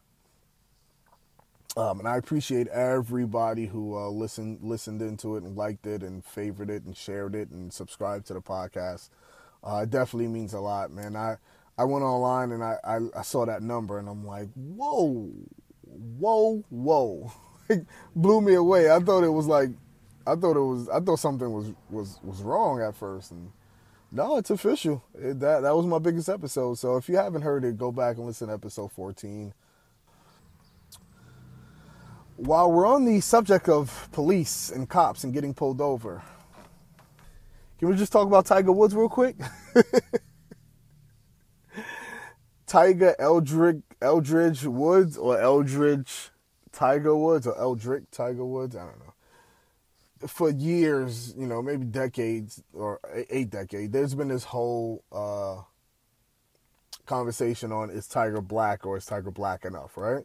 Um, 1.78 2.00
and 2.00 2.10
I 2.10 2.18
appreciate 2.18 2.68
everybody 2.68 3.68
who 3.68 3.96
uh, 3.98 4.10
listened 4.10 4.60
listened 4.62 5.02
into 5.02 5.38
it 5.38 5.44
and 5.44 5.56
liked 5.56 5.88
it 5.88 6.04
and 6.04 6.26
favored 6.26 6.70
it 6.70 6.84
and 6.84 6.98
shared 6.98 7.36
it 7.36 7.52
and 7.52 7.72
subscribed 7.72 8.28
to 8.28 8.34
the 8.34 8.42
podcast. 8.42 9.12
Uh, 9.64 9.82
it 9.84 9.92
definitely 9.92 10.28
means 10.28 10.54
a 10.54 10.60
lot, 10.60 10.92
man. 10.92 11.16
I 11.16 11.38
I 11.78 11.86
went 11.86 12.04
online 12.04 12.52
and 12.52 12.64
I, 12.64 12.78
I, 12.84 12.98
I 13.16 13.22
saw 13.22 13.46
that 13.46 13.62
number 13.62 13.98
and 13.98 14.10
I'm 14.10 14.26
like, 14.26 14.50
whoa, 14.56 15.32
whoa, 15.86 16.66
whoa. 16.70 17.32
It 17.70 17.86
blew 18.16 18.42
me 18.42 18.54
away. 18.54 18.92
I 18.92 19.00
thought 19.00 19.24
it 19.24 19.30
was 19.30 19.48
like 19.48 19.70
I 20.26 20.36
thought 20.36 20.58
it 20.58 20.62
was 20.62 20.90
I 20.90 21.00
thought 21.00 21.20
something 21.20 21.52
was 21.52 21.72
was 21.90 22.20
was 22.24 22.42
wrong 22.42 22.82
at 22.82 22.96
first 22.96 23.32
and 23.32 23.52
no, 24.12 24.38
it's 24.38 24.50
official. 24.50 25.04
It, 25.16 25.40
that 25.42 25.62
that 25.62 25.76
was 25.76 25.86
my 25.86 26.00
biggest 26.00 26.30
episode. 26.30 26.78
So 26.78 26.98
if 26.98 27.10
you 27.10 27.18
haven't 27.18 27.42
heard 27.42 27.64
it, 27.66 27.78
go 27.78 27.92
back 27.92 28.18
and 28.18 28.26
listen 28.26 28.48
to 28.48 28.54
episode 28.54 28.92
14. 28.92 29.54
While 32.38 32.72
we're 32.72 32.86
on 32.86 33.04
the 33.04 33.20
subject 33.20 33.68
of 33.68 34.10
police 34.12 34.70
and 34.70 34.88
cops 34.88 35.24
and 35.24 35.34
getting 35.34 35.54
pulled 35.54 35.82
over, 35.82 36.22
can 37.80 37.90
we 37.90 37.96
just 37.96 38.12
talk 38.12 38.28
about 38.28 38.46
Tiger 38.46 38.72
Woods 38.72 38.96
real 38.96 39.10
quick? 39.10 39.36
Tiger 42.68 43.16
Eldridge 43.18 43.82
Eldridge 44.02 44.64
Woods 44.66 45.18
or 45.18 45.40
Eldridge 45.40 46.32
Tiger 46.78 47.16
Woods 47.16 47.48
or 47.48 47.58
Eldrick 47.58 48.04
Tiger 48.12 48.46
Woods. 48.46 48.76
I 48.76 48.86
don't 48.86 49.00
know. 49.00 50.28
For 50.28 50.52
years, 50.52 51.34
you 51.36 51.48
know, 51.48 51.60
maybe 51.60 51.86
decades 51.86 52.62
or 52.72 53.00
a 53.30 53.46
decade, 53.46 53.92
there's 53.92 54.14
been 54.14 54.28
this 54.28 54.44
whole 54.44 55.04
uh, 55.12 55.62
conversation 57.08 57.72
on 57.72 57.90
is 57.90 58.08
Tiger 58.08 58.42
black 58.42 58.86
or 58.86 58.98
is 58.98 59.08
Tiger 59.08 59.32
black 59.32 59.66
enough, 59.66 59.98
right? 59.98 60.24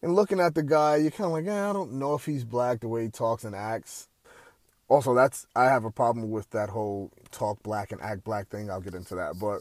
And 0.00 0.14
looking 0.14 0.40
at 0.40 0.54
the 0.54 0.62
guy, 0.62 0.96
you're 0.96 1.10
kind 1.10 1.26
of 1.26 1.32
like, 1.32 1.46
eh, 1.46 1.68
I 1.68 1.72
don't 1.74 1.92
know 1.92 2.14
if 2.14 2.24
he's 2.24 2.44
black 2.44 2.80
the 2.80 2.88
way 2.88 3.04
he 3.04 3.10
talks 3.10 3.44
and 3.44 3.54
acts. 3.54 4.08
Also, 4.88 5.14
that's 5.14 5.46
I 5.54 5.64
have 5.64 5.84
a 5.84 5.90
problem 5.90 6.30
with 6.30 6.48
that 6.50 6.70
whole 6.70 7.10
talk 7.30 7.62
black 7.62 7.92
and 7.92 8.00
act 8.00 8.24
black 8.24 8.48
thing. 8.48 8.70
I'll 8.70 8.80
get 8.80 8.94
into 8.94 9.16
that, 9.16 9.38
but 9.38 9.60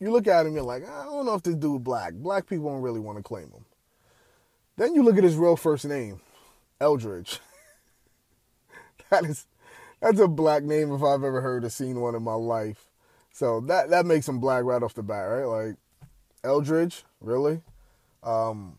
you 0.00 0.10
look 0.10 0.26
at 0.26 0.44
him, 0.44 0.54
you're 0.54 0.64
like, 0.64 0.82
I 0.88 1.04
don't 1.04 1.24
know 1.24 1.34
if 1.34 1.44
this 1.44 1.54
dude 1.54 1.84
black. 1.84 2.14
Black 2.14 2.48
people 2.48 2.70
don't 2.70 2.82
really 2.82 2.98
want 2.98 3.18
to 3.18 3.22
claim 3.22 3.50
him. 3.50 3.64
Then 4.76 4.94
you 4.94 5.02
look 5.02 5.16
at 5.16 5.24
his 5.24 5.36
real 5.36 5.56
first 5.56 5.84
name, 5.84 6.20
Eldridge. 6.80 7.40
that 9.10 9.24
is 9.24 9.46
that's 10.00 10.18
a 10.18 10.28
black 10.28 10.64
name 10.64 10.92
if 10.92 11.02
I've 11.02 11.22
ever 11.22 11.40
heard 11.40 11.64
or 11.64 11.70
seen 11.70 12.00
one 12.00 12.14
in 12.14 12.22
my 12.22 12.34
life. 12.34 12.88
So 13.32 13.60
that 13.62 13.90
that 13.90 14.06
makes 14.06 14.28
him 14.28 14.40
black 14.40 14.64
right 14.64 14.82
off 14.82 14.94
the 14.94 15.02
bat, 15.02 15.28
right? 15.28 15.44
Like 15.44 15.76
Eldridge, 16.42 17.04
really? 17.20 17.62
Um, 18.22 18.78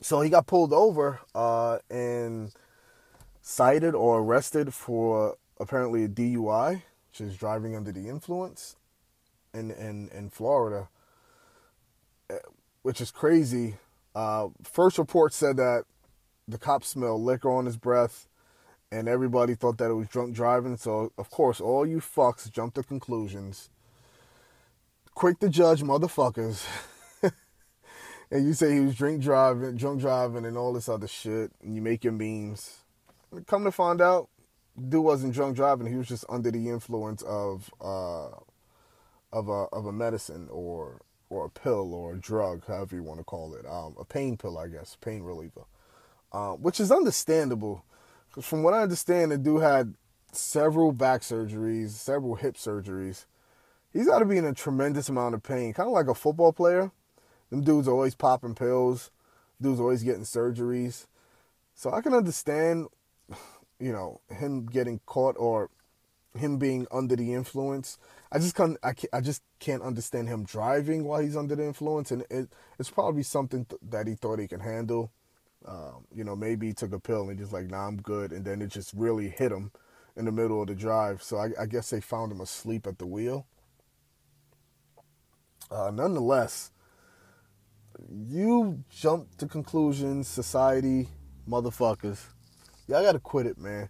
so 0.00 0.20
he 0.20 0.30
got 0.30 0.46
pulled 0.46 0.72
over 0.72 1.20
uh, 1.34 1.78
and 1.90 2.52
cited 3.40 3.94
or 3.94 4.20
arrested 4.20 4.72
for 4.72 5.36
apparently 5.58 6.04
a 6.04 6.08
DUI, 6.08 6.82
which 7.10 7.20
is 7.20 7.36
driving 7.36 7.74
under 7.74 7.90
the 7.90 8.08
influence, 8.08 8.76
in 9.52 9.70
in 9.72 10.08
in 10.14 10.30
Florida 10.30 10.88
which 12.84 13.00
is 13.00 13.10
crazy. 13.10 13.76
Uh, 14.14 14.48
first 14.62 14.98
report 14.98 15.32
said 15.32 15.56
that 15.56 15.84
the 16.46 16.58
cop 16.58 16.84
smelled 16.84 17.22
liquor 17.22 17.50
on 17.50 17.64
his 17.64 17.78
breath, 17.78 18.28
and 18.92 19.08
everybody 19.08 19.54
thought 19.54 19.78
that 19.78 19.90
it 19.90 19.94
was 19.94 20.06
drunk 20.06 20.34
driving. 20.34 20.76
So, 20.76 21.10
of 21.16 21.30
course, 21.30 21.62
all 21.62 21.86
you 21.86 22.00
fucks 22.00 22.52
jump 22.52 22.74
to 22.74 22.82
conclusions. 22.82 23.70
Quick 25.14 25.40
to 25.40 25.48
judge 25.48 25.82
motherfuckers. 25.82 26.66
and 28.30 28.46
you 28.46 28.52
say 28.52 28.74
he 28.74 28.80
was 28.80 28.94
drink 28.94 29.22
driving, 29.22 29.76
drunk 29.76 30.02
driving, 30.02 30.44
and 30.44 30.58
all 30.58 30.74
this 30.74 30.88
other 30.88 31.08
shit, 31.08 31.52
and 31.62 31.74
you 31.74 31.80
make 31.80 32.04
your 32.04 32.12
memes. 32.12 32.80
Come 33.46 33.64
to 33.64 33.72
find 33.72 34.02
out, 34.02 34.28
dude 34.76 35.02
wasn't 35.02 35.32
drunk 35.32 35.56
driving. 35.56 35.86
He 35.86 35.96
was 35.96 36.08
just 36.08 36.26
under 36.28 36.50
the 36.50 36.68
influence 36.68 37.22
of 37.22 37.72
uh, 37.80 38.28
of 39.32 39.48
a 39.48 39.68
of 39.72 39.86
a 39.86 39.92
medicine 39.92 40.48
or 40.50 41.00
or 41.34 41.46
a 41.46 41.50
pill 41.50 41.92
or 41.92 42.14
a 42.14 42.18
drug, 42.18 42.64
however 42.66 42.94
you 42.94 43.02
want 43.02 43.18
to 43.18 43.24
call 43.24 43.54
it, 43.54 43.66
um, 43.66 43.96
a 43.98 44.04
pain 44.04 44.36
pill, 44.36 44.56
I 44.56 44.68
guess, 44.68 44.96
pain 45.00 45.22
reliever, 45.22 45.64
um, 46.32 46.62
which 46.62 46.78
is 46.78 46.92
understandable. 46.92 47.84
Because 48.28 48.46
from 48.46 48.62
what 48.62 48.74
I 48.74 48.82
understand, 48.82 49.32
the 49.32 49.38
dude 49.38 49.62
had 49.62 49.94
several 50.32 50.92
back 50.92 51.22
surgeries, 51.22 51.90
several 51.90 52.36
hip 52.36 52.54
surgeries. 52.54 53.26
He's 53.92 54.06
got 54.06 54.20
to 54.20 54.24
be 54.24 54.38
in 54.38 54.44
a 54.44 54.54
tremendous 54.54 55.08
amount 55.08 55.34
of 55.34 55.42
pain, 55.42 55.72
kind 55.72 55.88
of 55.88 55.92
like 55.92 56.08
a 56.08 56.14
football 56.14 56.52
player. 56.52 56.90
Them 57.50 57.62
dudes 57.62 57.88
always 57.88 58.14
popping 58.14 58.54
pills, 58.54 59.10
dudes 59.60 59.80
always 59.80 60.02
getting 60.02 60.22
surgeries. 60.22 61.06
So 61.74 61.92
I 61.92 62.00
can 62.00 62.14
understand, 62.14 62.86
you 63.80 63.92
know, 63.92 64.20
him 64.30 64.66
getting 64.66 65.00
caught 65.06 65.36
or 65.38 65.68
him 66.36 66.58
being 66.58 66.86
under 66.90 67.16
the 67.16 67.32
influence. 67.32 67.98
I 68.32 68.38
just 68.38 68.54
can't. 68.54 68.76
I, 68.82 68.92
can't, 68.92 69.14
I 69.14 69.20
just 69.20 69.42
can't 69.60 69.82
understand 69.82 70.28
him 70.28 70.44
driving 70.44 71.04
while 71.04 71.20
he's 71.20 71.36
under 71.36 71.54
the 71.54 71.64
influence, 71.64 72.10
and 72.10 72.22
it, 72.30 72.48
it's 72.78 72.90
probably 72.90 73.22
something 73.22 73.64
th- 73.64 73.80
that 73.90 74.06
he 74.06 74.14
thought 74.14 74.38
he 74.38 74.48
could 74.48 74.62
handle. 74.62 75.12
Um, 75.66 76.06
you 76.14 76.24
know, 76.24 76.36
maybe 76.36 76.66
he 76.66 76.72
took 76.74 76.92
a 76.92 77.00
pill 77.00 77.30
and 77.30 77.38
just 77.38 77.52
like, 77.52 77.70
nah, 77.70 77.86
I'm 77.86 77.96
good, 77.96 78.32
and 78.32 78.44
then 78.44 78.60
it 78.60 78.68
just 78.68 78.92
really 78.94 79.28
hit 79.28 79.52
him 79.52 79.70
in 80.16 80.26
the 80.26 80.32
middle 80.32 80.60
of 80.60 80.68
the 80.68 80.74
drive. 80.74 81.22
So 81.22 81.38
I, 81.38 81.50
I 81.58 81.66
guess 81.66 81.90
they 81.90 82.00
found 82.00 82.32
him 82.32 82.40
asleep 82.40 82.86
at 82.86 82.98
the 82.98 83.06
wheel. 83.06 83.46
Uh, 85.70 85.90
nonetheless, 85.92 86.70
you 88.10 88.84
jump 88.90 89.36
to 89.38 89.46
conclusions, 89.46 90.28
society, 90.28 91.08
motherfuckers. 91.48 92.20
Y'all 92.86 93.02
gotta 93.02 93.18
quit 93.18 93.46
it, 93.46 93.56
man. 93.56 93.88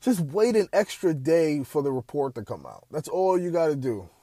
Just 0.00 0.20
wait 0.20 0.56
an 0.56 0.68
extra 0.72 1.14
day 1.14 1.64
for 1.64 1.82
the 1.82 1.92
report 1.92 2.34
to 2.36 2.42
come 2.42 2.66
out. 2.66 2.86
That's 2.90 3.08
all 3.08 3.38
you 3.38 3.50
got 3.50 3.68
to 3.68 3.76
do. 3.76 4.08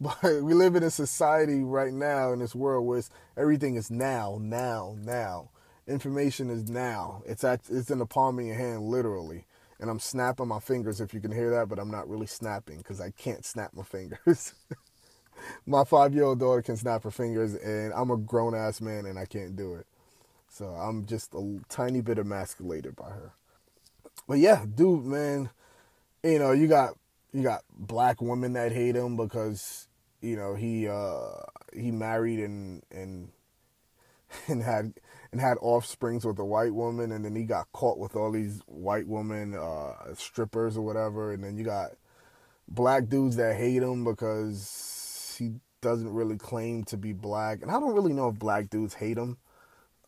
But 0.00 0.22
we 0.22 0.54
live 0.54 0.76
in 0.76 0.84
a 0.84 0.90
society 0.90 1.64
right 1.64 1.92
now 1.92 2.32
in 2.32 2.38
this 2.38 2.54
world 2.54 2.86
where 2.86 3.02
everything 3.36 3.74
is 3.74 3.90
now, 3.90 4.38
now, 4.40 4.94
now. 4.96 5.50
Information 5.88 6.50
is 6.50 6.70
now. 6.70 7.22
It's 7.26 7.42
at, 7.42 7.62
it's 7.68 7.90
in 7.90 7.98
the 7.98 8.06
palm 8.06 8.38
of 8.38 8.46
your 8.46 8.54
hand, 8.54 8.82
literally. 8.82 9.46
And 9.80 9.90
I'm 9.90 9.98
snapping 9.98 10.46
my 10.46 10.60
fingers 10.60 11.00
if 11.00 11.12
you 11.12 11.20
can 11.20 11.32
hear 11.32 11.50
that, 11.50 11.68
but 11.68 11.80
I'm 11.80 11.90
not 11.90 12.08
really 12.08 12.28
snapping 12.28 12.78
because 12.78 13.00
I 13.00 13.10
can't 13.10 13.44
snap 13.44 13.74
my 13.74 13.82
fingers. 13.82 14.54
my 15.66 15.84
five 15.84 16.14
year 16.14 16.24
old 16.24 16.40
daughter 16.40 16.62
can 16.62 16.76
snap 16.76 17.02
her 17.02 17.10
fingers, 17.10 17.54
and 17.54 17.92
I'm 17.92 18.12
a 18.12 18.16
grown 18.16 18.54
ass 18.54 18.80
man 18.80 19.06
and 19.06 19.18
I 19.18 19.24
can't 19.24 19.56
do 19.56 19.74
it. 19.74 19.86
So 20.48 20.66
I'm 20.66 21.06
just 21.06 21.34
a 21.34 21.60
tiny 21.68 22.02
bit 22.02 22.18
emasculated 22.18 22.96
by 22.96 23.10
her. 23.10 23.32
But 24.26 24.38
yeah, 24.38 24.64
dude, 24.74 25.04
man, 25.04 25.50
you 26.22 26.38
know, 26.38 26.52
you 26.52 26.68
got 26.68 26.94
you 27.32 27.42
got 27.42 27.62
black 27.72 28.20
women 28.20 28.54
that 28.54 28.72
hate 28.72 28.96
him 28.96 29.16
because 29.16 29.88
you 30.20 30.36
know 30.36 30.54
he 30.54 30.88
uh 30.88 31.42
he 31.72 31.90
married 31.90 32.40
and 32.40 32.82
and 32.90 33.30
and 34.46 34.62
had 34.62 34.94
and 35.30 35.40
had 35.40 35.58
offsprings 35.60 36.24
with 36.24 36.38
a 36.38 36.44
white 36.44 36.74
woman 36.74 37.12
and 37.12 37.24
then 37.24 37.36
he 37.36 37.44
got 37.44 37.70
caught 37.72 37.98
with 37.98 38.16
all 38.16 38.32
these 38.32 38.60
white 38.66 39.06
women 39.06 39.54
uh 39.54 40.14
strippers 40.14 40.76
or 40.76 40.82
whatever. 40.82 41.32
And 41.32 41.44
then 41.44 41.56
you 41.56 41.64
got 41.64 41.92
black 42.66 43.08
dudes 43.08 43.36
that 43.36 43.56
hate 43.56 43.82
him 43.82 44.04
because 44.04 45.36
he 45.38 45.52
doesn't 45.80 46.12
really 46.12 46.36
claim 46.36 46.84
to 46.84 46.96
be 46.96 47.12
black. 47.12 47.62
And 47.62 47.70
I 47.70 47.78
don't 47.78 47.94
really 47.94 48.12
know 48.12 48.28
if 48.28 48.38
black 48.38 48.70
dudes 48.70 48.94
hate 48.94 49.16
him 49.16 49.38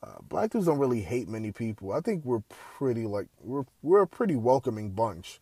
uh, 0.02 0.16
black 0.23 0.50
dudes 0.50 0.66
don't 0.66 0.78
really 0.78 1.02
hate 1.02 1.28
many 1.28 1.52
people. 1.52 1.92
I 1.92 2.00
think 2.00 2.25
we're 2.25 2.42
pretty 2.78 3.07
like 3.07 3.28
we're 3.42 3.64
we're 3.83 4.02
a 4.02 4.07
pretty 4.07 4.37
welcoming 4.37 4.90
bunch. 4.90 5.40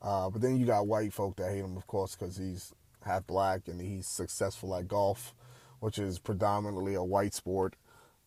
Uh, 0.00 0.30
but 0.30 0.40
then 0.40 0.56
you 0.56 0.66
got 0.66 0.86
white 0.86 1.12
folk 1.12 1.36
that 1.36 1.50
hate 1.50 1.64
him, 1.64 1.76
of 1.76 1.86
course, 1.86 2.14
because 2.14 2.36
he's 2.36 2.72
half 3.04 3.26
black 3.26 3.66
and 3.66 3.80
he's 3.80 4.06
successful 4.06 4.74
at 4.76 4.86
golf, 4.86 5.34
which 5.80 5.98
is 5.98 6.18
predominantly 6.18 6.94
a 6.94 7.02
white 7.02 7.34
sport. 7.34 7.74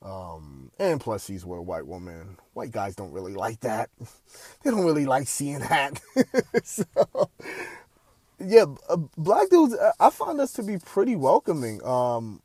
Um, 0.02 0.72
and 0.80 1.00
plus, 1.00 1.28
he's 1.28 1.46
with 1.46 1.60
a 1.60 1.62
white 1.62 1.86
woman. 1.86 2.38
White 2.54 2.72
guys 2.72 2.96
don't 2.96 3.12
really 3.12 3.36
like 3.36 3.60
that. 3.62 3.90
they 4.64 4.72
don't 4.72 4.86
really 4.86 5.06
like 5.06 5.28
seeing 5.28 5.60
that. 5.60 6.02
so, 6.64 6.84
yeah, 8.40 8.66
uh, 8.90 8.98
black 9.16 9.50
dudes, 9.50 9.76
I 10.00 10.10
find 10.10 10.42
us 10.42 10.54
to 10.54 10.64
be 10.64 10.78
pretty 10.80 11.16
welcoming. 11.16 11.86
Um, 11.86 12.42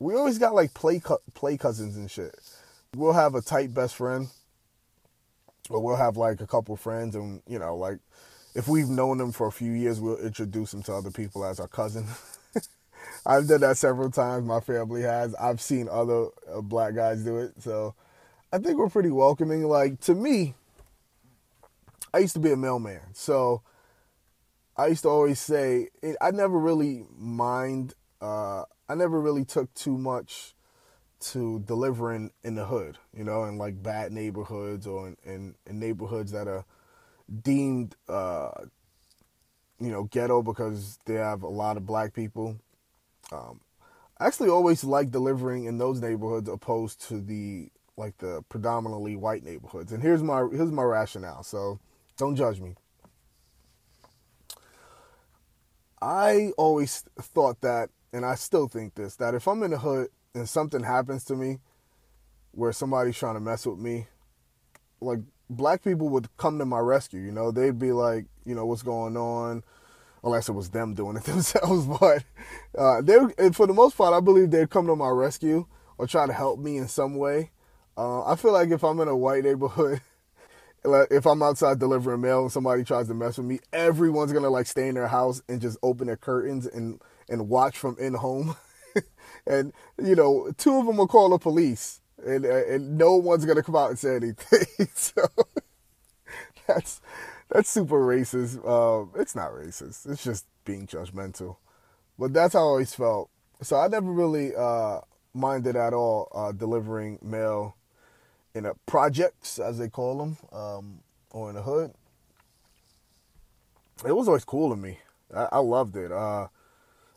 we 0.00 0.14
always 0.14 0.38
got 0.38 0.54
like 0.54 0.74
play 0.74 1.00
play 1.34 1.56
cousins 1.56 1.96
and 1.96 2.10
shit. 2.10 2.34
We'll 2.96 3.12
have 3.12 3.36
a 3.36 3.42
tight 3.42 3.72
best 3.72 3.94
friend, 3.94 4.28
or 5.68 5.80
we'll 5.80 5.96
have 5.96 6.16
like 6.16 6.40
a 6.40 6.46
couple 6.46 6.74
friends, 6.76 7.14
and 7.14 7.42
you 7.46 7.58
know, 7.58 7.76
like 7.76 7.98
if 8.54 8.66
we've 8.66 8.88
known 8.88 9.18
them 9.18 9.30
for 9.30 9.46
a 9.46 9.52
few 9.52 9.70
years, 9.70 10.00
we'll 10.00 10.18
introduce 10.18 10.72
them 10.72 10.82
to 10.84 10.94
other 10.94 11.10
people 11.10 11.44
as 11.44 11.60
our 11.60 11.68
cousin. 11.68 12.06
I've 13.26 13.46
done 13.46 13.60
that 13.60 13.76
several 13.76 14.10
times. 14.10 14.46
My 14.46 14.60
family 14.60 15.02
has. 15.02 15.34
I've 15.34 15.60
seen 15.60 15.88
other 15.88 16.28
uh, 16.52 16.62
black 16.62 16.94
guys 16.94 17.22
do 17.22 17.38
it, 17.38 17.52
so 17.60 17.94
I 18.52 18.58
think 18.58 18.78
we're 18.78 18.88
pretty 18.88 19.10
welcoming. 19.10 19.64
Like 19.64 20.00
to 20.00 20.14
me, 20.14 20.54
I 22.14 22.18
used 22.18 22.34
to 22.34 22.40
be 22.40 22.52
a 22.52 22.56
mailman, 22.56 23.00
so 23.12 23.62
I 24.78 24.86
used 24.86 25.02
to 25.02 25.10
always 25.10 25.38
say 25.38 25.88
I 26.22 26.30
never 26.30 26.58
really 26.58 27.04
mind. 27.18 27.94
Uh, 28.22 28.64
I 28.90 28.94
never 28.96 29.20
really 29.20 29.44
took 29.44 29.72
too 29.74 29.96
much 29.96 30.54
to 31.20 31.60
delivering 31.60 32.32
in 32.42 32.56
the 32.56 32.64
hood, 32.64 32.98
you 33.16 33.22
know, 33.22 33.44
in 33.44 33.56
like 33.56 33.80
bad 33.82 34.10
neighborhoods 34.10 34.86
or 34.86 35.08
in, 35.08 35.16
in, 35.24 35.54
in 35.66 35.78
neighborhoods 35.78 36.32
that 36.32 36.48
are 36.48 36.64
deemed 37.42 37.94
uh, 38.08 38.50
you 39.78 39.90
know, 39.90 40.04
ghetto 40.04 40.42
because 40.42 40.98
they 41.06 41.14
have 41.14 41.42
a 41.42 41.48
lot 41.48 41.76
of 41.76 41.86
black 41.86 42.12
people. 42.12 42.56
Um, 43.32 43.60
I 44.18 44.26
actually 44.26 44.50
always 44.50 44.82
like 44.82 45.10
delivering 45.10 45.64
in 45.64 45.78
those 45.78 46.00
neighborhoods 46.00 46.48
opposed 46.48 47.00
to 47.08 47.20
the 47.20 47.70
like 47.96 48.18
the 48.18 48.42
predominantly 48.48 49.14
white 49.14 49.44
neighborhoods. 49.44 49.92
And 49.92 50.02
here's 50.02 50.22
my 50.22 50.46
here's 50.52 50.72
my 50.72 50.82
rationale. 50.82 51.42
So 51.42 51.78
don't 52.16 52.34
judge 52.34 52.60
me. 52.60 52.74
I 56.02 56.52
always 56.56 57.04
thought 57.20 57.60
that, 57.60 57.90
and 58.12 58.24
I 58.24 58.34
still 58.34 58.68
think 58.68 58.94
this, 58.94 59.16
that 59.16 59.34
if 59.34 59.46
I'm 59.46 59.62
in 59.62 59.70
the 59.70 59.78
hood 59.78 60.08
and 60.34 60.48
something 60.48 60.82
happens 60.82 61.24
to 61.26 61.36
me 61.36 61.58
where 62.52 62.72
somebody's 62.72 63.16
trying 63.16 63.34
to 63.34 63.40
mess 63.40 63.66
with 63.66 63.78
me, 63.78 64.06
like 65.00 65.20
black 65.48 65.82
people 65.82 66.08
would 66.10 66.34
come 66.36 66.58
to 66.58 66.64
my 66.64 66.78
rescue, 66.78 67.20
you 67.20 67.32
know, 67.32 67.50
they'd 67.50 67.78
be 67.78 67.92
like, 67.92 68.26
you 68.44 68.54
know, 68.54 68.66
what's 68.66 68.82
going 68.82 69.16
on? 69.16 69.62
Unless 70.22 70.48
it 70.48 70.52
was 70.52 70.70
them 70.70 70.94
doing 70.94 71.16
it 71.16 71.24
themselves, 71.24 71.86
but 71.86 72.24
uh, 72.76 73.00
they, 73.00 73.16
for 73.52 73.66
the 73.66 73.72
most 73.72 73.96
part, 73.96 74.12
I 74.12 74.20
believe 74.20 74.50
they'd 74.50 74.70
come 74.70 74.86
to 74.86 74.96
my 74.96 75.08
rescue 75.08 75.66
or 75.96 76.06
try 76.06 76.26
to 76.26 76.32
help 76.32 76.58
me 76.58 76.76
in 76.76 76.88
some 76.88 77.16
way. 77.16 77.50
Uh, 77.96 78.24
I 78.24 78.36
feel 78.36 78.52
like 78.52 78.70
if 78.70 78.84
I'm 78.84 79.00
in 79.00 79.08
a 79.08 79.16
white 79.16 79.44
neighborhood 79.44 80.00
if 80.84 81.26
I'm 81.26 81.42
outside 81.42 81.78
delivering 81.78 82.20
mail 82.20 82.42
and 82.42 82.52
somebody 82.52 82.84
tries 82.84 83.08
to 83.08 83.14
mess 83.14 83.36
with 83.38 83.46
me, 83.46 83.60
everyone's 83.72 84.32
gonna 84.32 84.50
like 84.50 84.66
stay 84.66 84.88
in 84.88 84.94
their 84.94 85.08
house 85.08 85.42
and 85.48 85.60
just 85.60 85.78
open 85.82 86.06
their 86.06 86.16
curtains 86.16 86.66
and 86.66 87.00
and 87.30 87.48
watch 87.48 87.78
from 87.78 87.96
in 87.98 88.14
home. 88.14 88.56
and 89.46 89.72
you 90.02 90.14
know, 90.14 90.52
two 90.58 90.76
of 90.76 90.86
them 90.86 90.96
will 90.96 91.08
call 91.08 91.30
the 91.30 91.38
police, 91.38 92.00
and 92.24 92.44
and 92.44 92.98
no 92.98 93.16
one's 93.16 93.44
gonna 93.46 93.62
come 93.62 93.76
out 93.76 93.90
and 93.90 93.98
say 93.98 94.16
anything. 94.16 94.88
so 94.94 95.26
that's 96.66 97.00
that's 97.48 97.70
super 97.70 98.00
racist. 98.00 98.58
Uh, 98.58 99.06
it's 99.18 99.34
not 99.34 99.52
racist. 99.52 100.10
It's 100.10 100.24
just 100.24 100.46
being 100.64 100.86
judgmental. 100.86 101.56
But 102.18 102.34
that's 102.34 102.52
how 102.52 102.60
I 102.60 102.62
always 102.62 102.94
felt. 102.94 103.30
So 103.62 103.76
I 103.76 103.88
never 103.88 104.10
really 104.10 104.54
uh, 104.54 105.00
minded 105.32 105.76
at 105.76 105.94
all 105.94 106.30
uh, 106.34 106.52
delivering 106.52 107.18
mail 107.22 107.76
in 108.54 108.66
a 108.66 108.74
projects 108.86 109.58
as 109.58 109.78
they 109.78 109.88
call 109.88 110.18
them, 110.18 110.36
um, 110.52 111.00
or 111.30 111.48
in 111.48 111.56
the 111.56 111.62
hood. 111.62 111.92
It 114.04 114.12
was 114.12 114.28
always 114.28 114.44
cool 114.44 114.70
to 114.70 114.76
me. 114.76 114.98
I, 115.34 115.48
I 115.52 115.58
loved 115.58 115.96
it. 115.96 116.10
Uh, 116.10 116.48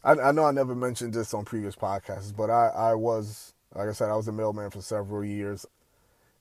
I, 0.04 0.12
I, 0.14 0.32
know 0.32 0.46
I 0.46 0.52
never 0.52 0.76
mentioned 0.76 1.14
this 1.14 1.34
on 1.34 1.46
previous 1.46 1.76
podcasts, 1.76 2.36
but 2.36 2.50
I, 2.50 2.68
I 2.68 2.94
was, 2.94 3.54
like 3.74 3.90
I 3.90 3.94
said, 3.94 4.10
I 4.10 4.16
was 4.16 4.28
a 4.28 4.32
mailman 4.32 4.70
for 4.70 4.82
several 4.82 5.24
years. 5.24 5.66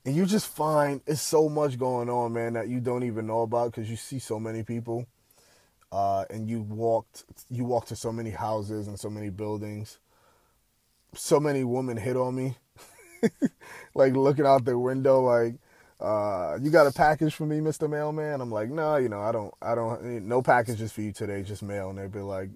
And 0.05 0.15
you 0.15 0.25
just 0.25 0.47
find 0.47 1.01
it's 1.07 1.21
so 1.21 1.47
much 1.47 1.79
going 1.79 2.09
on, 2.09 2.33
man, 2.33 2.53
that 2.53 2.67
you 2.67 2.81
don't 2.81 3.03
even 3.03 3.27
know 3.27 3.43
about 3.43 3.71
because 3.71 3.89
you 3.89 3.95
see 3.95 4.19
so 4.19 4.39
many 4.39 4.63
people. 4.63 5.05
Uh, 5.91 6.25
and 6.29 6.49
you 6.49 6.61
walked, 6.63 7.23
you 7.49 7.63
walked 7.63 7.89
to 7.89 7.95
so 7.95 8.11
many 8.11 8.31
houses 8.31 8.87
and 8.87 8.99
so 8.99 9.09
many 9.09 9.29
buildings. 9.29 9.99
So 11.15 11.39
many 11.39 11.63
women 11.63 11.97
hit 11.97 12.17
on 12.17 12.35
me 12.35 12.57
like 13.95 14.13
looking 14.13 14.45
out 14.45 14.65
the 14.65 14.77
window, 14.77 15.21
like, 15.21 15.55
uh, 15.99 16.57
you 16.61 16.69
got 16.69 16.87
a 16.87 16.91
package 16.91 17.33
for 17.33 17.45
me, 17.45 17.59
Mr. 17.59 17.89
Mailman? 17.89 18.41
I'm 18.41 18.51
like, 18.51 18.69
no, 18.69 18.97
you 18.97 19.07
know, 19.07 19.21
I 19.21 19.31
don't, 19.31 19.53
I 19.61 19.75
don't, 19.75 20.27
no 20.27 20.41
packages 20.41 20.91
for 20.91 21.01
you 21.01 21.13
today, 21.13 21.43
just 21.43 21.63
mail. 21.63 21.89
And 21.89 21.97
they'd 21.97 22.11
be 22.11 22.19
like, 22.19 22.49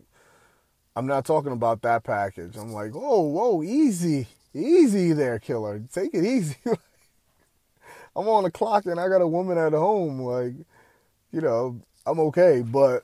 I'm 0.98 1.06
not 1.06 1.26
talking 1.26 1.52
about 1.52 1.84
that 1.84 2.04
package. 2.04 2.56
I'm 2.56 2.72
like, 2.72 2.94
oh, 2.96 3.22
whoa, 3.22 3.62
easy, 3.62 4.26
easy 4.56 5.14
there, 5.14 5.38
killer. 5.38 5.84
Take 5.94 6.16
it 6.16 6.26
easy. 6.26 6.56
I'm 8.16 8.28
on 8.28 8.46
the 8.46 8.50
clock 8.50 8.88
and 8.88 9.00
I 9.00 9.08
got 9.08 9.22
a 9.22 9.28
woman 9.28 9.60
at 9.60 9.74
home. 9.74 10.20
Like, 10.20 10.54
you 11.32 11.42
know, 11.42 11.80
I'm 12.04 12.20
okay, 12.22 12.64
but 12.66 13.04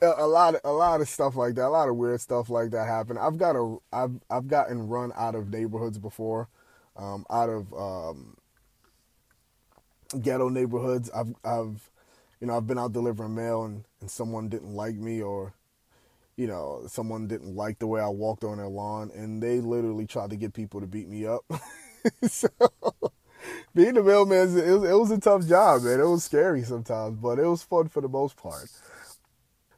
a 0.00 0.26
lot 0.26 0.54
of 0.54 0.62
a 0.64 0.72
lot 0.72 1.02
of 1.02 1.10
stuff 1.10 1.36
like 1.36 1.56
that, 1.56 1.66
a 1.66 1.68
lot 1.68 1.90
of 1.90 1.96
weird 1.96 2.22
stuff 2.22 2.48
like 2.48 2.70
that 2.70 2.86
happen. 2.86 3.18
I've 3.18 3.36
got 3.36 3.54
a 3.54 3.76
I've 3.92 4.18
I've 4.30 4.48
gotten 4.48 4.88
run 4.88 5.12
out 5.14 5.34
of 5.34 5.50
neighborhoods 5.50 5.98
before, 5.98 6.48
um, 6.96 7.26
out 7.28 7.50
of 7.50 7.74
um, 7.74 8.38
ghetto 10.22 10.48
neighborhoods. 10.48 11.10
I've 11.10 11.34
I've 11.44 11.90
you 12.40 12.46
know 12.46 12.56
I've 12.56 12.66
been 12.66 12.78
out 12.78 12.94
delivering 12.94 13.34
mail 13.34 13.64
and 13.64 13.84
and 14.00 14.10
someone 14.10 14.48
didn't 14.48 14.74
like 14.74 14.94
me 14.94 15.20
or 15.20 15.52
you 16.38 16.46
know 16.46 16.84
someone 16.86 17.26
didn't 17.26 17.54
like 17.56 17.80
the 17.80 17.86
way 17.88 18.00
I 18.00 18.08
walked 18.08 18.44
on 18.44 18.58
their 18.58 18.68
lawn 18.68 19.10
and 19.14 19.42
they 19.42 19.60
literally 19.60 20.06
tried 20.06 20.30
to 20.30 20.36
get 20.36 20.54
people 20.54 20.80
to 20.80 20.86
beat 20.86 21.08
me 21.08 21.26
up. 21.26 21.44
so 22.28 22.48
being 23.74 23.96
a 23.96 24.02
mailman, 24.02 24.56
it 24.56 24.70
was, 24.70 24.84
it 24.84 24.94
was 24.94 25.10
a 25.10 25.18
tough 25.18 25.46
job, 25.46 25.82
man. 25.82 26.00
It 26.00 26.06
was 26.06 26.24
scary 26.24 26.62
sometimes, 26.62 27.18
but 27.18 27.40
it 27.40 27.46
was 27.46 27.64
fun 27.64 27.88
for 27.88 28.00
the 28.00 28.08
most 28.08 28.36
part. 28.36 28.70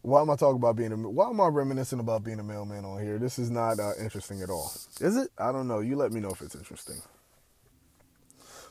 Why 0.02 0.20
am 0.20 0.30
I 0.30 0.36
talking 0.36 0.56
about 0.56 0.76
being 0.76 0.92
a? 0.92 0.96
Why 0.96 1.28
am 1.28 1.40
I 1.40 1.48
reminiscing 1.48 2.00
about 2.00 2.24
being 2.24 2.40
a 2.40 2.42
mailman 2.42 2.84
on 2.84 3.02
here? 3.02 3.18
This 3.18 3.38
is 3.38 3.50
not 3.50 3.78
uh, 3.78 3.92
interesting 4.00 4.40
at 4.42 4.48
all. 4.48 4.72
Is 5.00 5.16
it? 5.16 5.30
I 5.38 5.52
don't 5.52 5.68
know. 5.68 5.80
You 5.80 5.96
let 5.96 6.12
me 6.12 6.20
know 6.20 6.30
if 6.30 6.40
it's 6.40 6.54
interesting. 6.54 7.02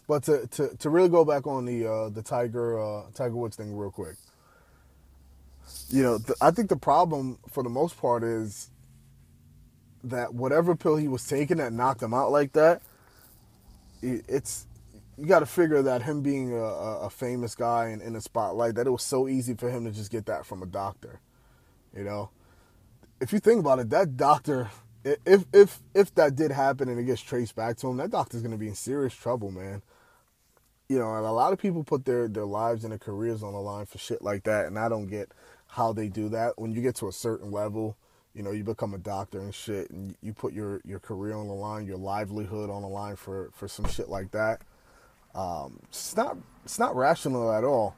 But 0.07 0.23
to 0.23 0.47
to, 0.47 0.75
to 0.77 0.89
really 0.89 1.09
go 1.09 1.23
back 1.23 1.45
on 1.45 1.65
the 1.65 1.85
uh, 1.85 2.09
the 2.09 2.23
Tiger 2.23 2.79
uh, 2.79 3.03
Tiger 3.13 3.35
Woods 3.35 3.57
thing 3.57 3.75
real 3.75 3.91
quick. 3.91 4.15
You 5.89 6.03
know, 6.03 6.17
th- 6.17 6.37
I 6.41 6.51
think 6.51 6.69
the 6.69 6.77
problem 6.77 7.39
for 7.49 7.63
the 7.63 7.69
most 7.69 7.97
part 7.97 8.23
is 8.23 8.69
that 10.03 10.33
whatever 10.33 10.75
pill 10.75 10.95
he 10.95 11.07
was 11.07 11.27
taking 11.27 11.57
that 11.57 11.73
knocked 11.73 12.01
him 12.01 12.13
out 12.13 12.31
like 12.31 12.53
that, 12.53 12.81
it's 14.01 14.65
you 15.17 15.25
got 15.25 15.39
to 15.39 15.45
figure 15.45 15.81
that 15.81 16.03
him 16.03 16.21
being 16.21 16.53
a, 16.53 16.57
a 16.63 17.09
famous 17.09 17.55
guy 17.55 17.87
and 17.87 18.01
in 18.01 18.13
the 18.13 18.21
spotlight, 18.21 18.75
that 18.75 18.87
it 18.87 18.91
was 18.91 19.03
so 19.03 19.27
easy 19.27 19.53
for 19.53 19.69
him 19.69 19.83
to 19.85 19.91
just 19.91 20.11
get 20.11 20.25
that 20.27 20.45
from 20.45 20.63
a 20.63 20.65
doctor. 20.65 21.19
You 21.95 22.03
know, 22.03 22.29
if 23.19 23.33
you 23.33 23.39
think 23.39 23.59
about 23.59 23.79
it, 23.79 23.89
that 23.89 24.15
doctor, 24.15 24.69
if 25.03 25.45
if 25.51 25.79
if 25.93 26.13
that 26.15 26.35
did 26.35 26.51
happen 26.51 26.87
and 26.87 26.99
it 26.99 27.03
gets 27.03 27.21
traced 27.21 27.55
back 27.55 27.77
to 27.77 27.87
him, 27.87 27.97
that 27.97 28.11
doctor's 28.11 28.41
gonna 28.41 28.57
be 28.57 28.67
in 28.69 28.75
serious 28.75 29.13
trouble, 29.13 29.51
man. 29.51 29.81
You 30.87 30.99
know, 30.99 31.15
and 31.15 31.25
a 31.25 31.31
lot 31.31 31.53
of 31.53 31.59
people 31.59 31.83
put 31.83 32.05
their 32.05 32.27
their 32.27 32.45
lives 32.45 32.83
and 32.83 32.91
their 32.91 32.99
careers 32.99 33.43
on 33.43 33.53
the 33.53 33.59
line 33.59 33.85
for 33.85 33.97
shit 33.97 34.21
like 34.21 34.43
that, 34.43 34.67
and 34.67 34.79
I 34.79 34.87
don't 34.87 35.07
get 35.07 35.31
how 35.69 35.93
they 35.93 36.09
do 36.09 36.29
that. 36.29 36.59
When 36.59 36.73
you 36.73 36.81
get 36.81 36.95
to 36.97 37.07
a 37.07 37.13
certain 37.13 37.51
level, 37.51 37.97
you 38.33 38.43
know, 38.43 38.51
you 38.51 38.63
become 38.63 38.93
a 38.93 38.99
doctor 38.99 39.39
and 39.39 39.53
shit, 39.55 39.89
and 39.89 40.15
you 40.21 40.33
put 40.33 40.53
your 40.53 40.81
your 40.83 40.99
career 40.99 41.35
on 41.35 41.47
the 41.47 41.53
line, 41.53 41.85
your 41.85 41.97
livelihood 41.97 42.69
on 42.69 42.81
the 42.81 42.87
line 42.87 43.15
for 43.15 43.49
for 43.53 43.67
some 43.67 43.87
shit 43.87 44.09
like 44.09 44.31
that 44.31 44.61
um, 45.35 45.79
it's 45.83 46.15
not 46.15 46.37
it's 46.65 46.79
not 46.79 46.95
rational 46.95 47.51
at 47.51 47.63
all. 47.63 47.95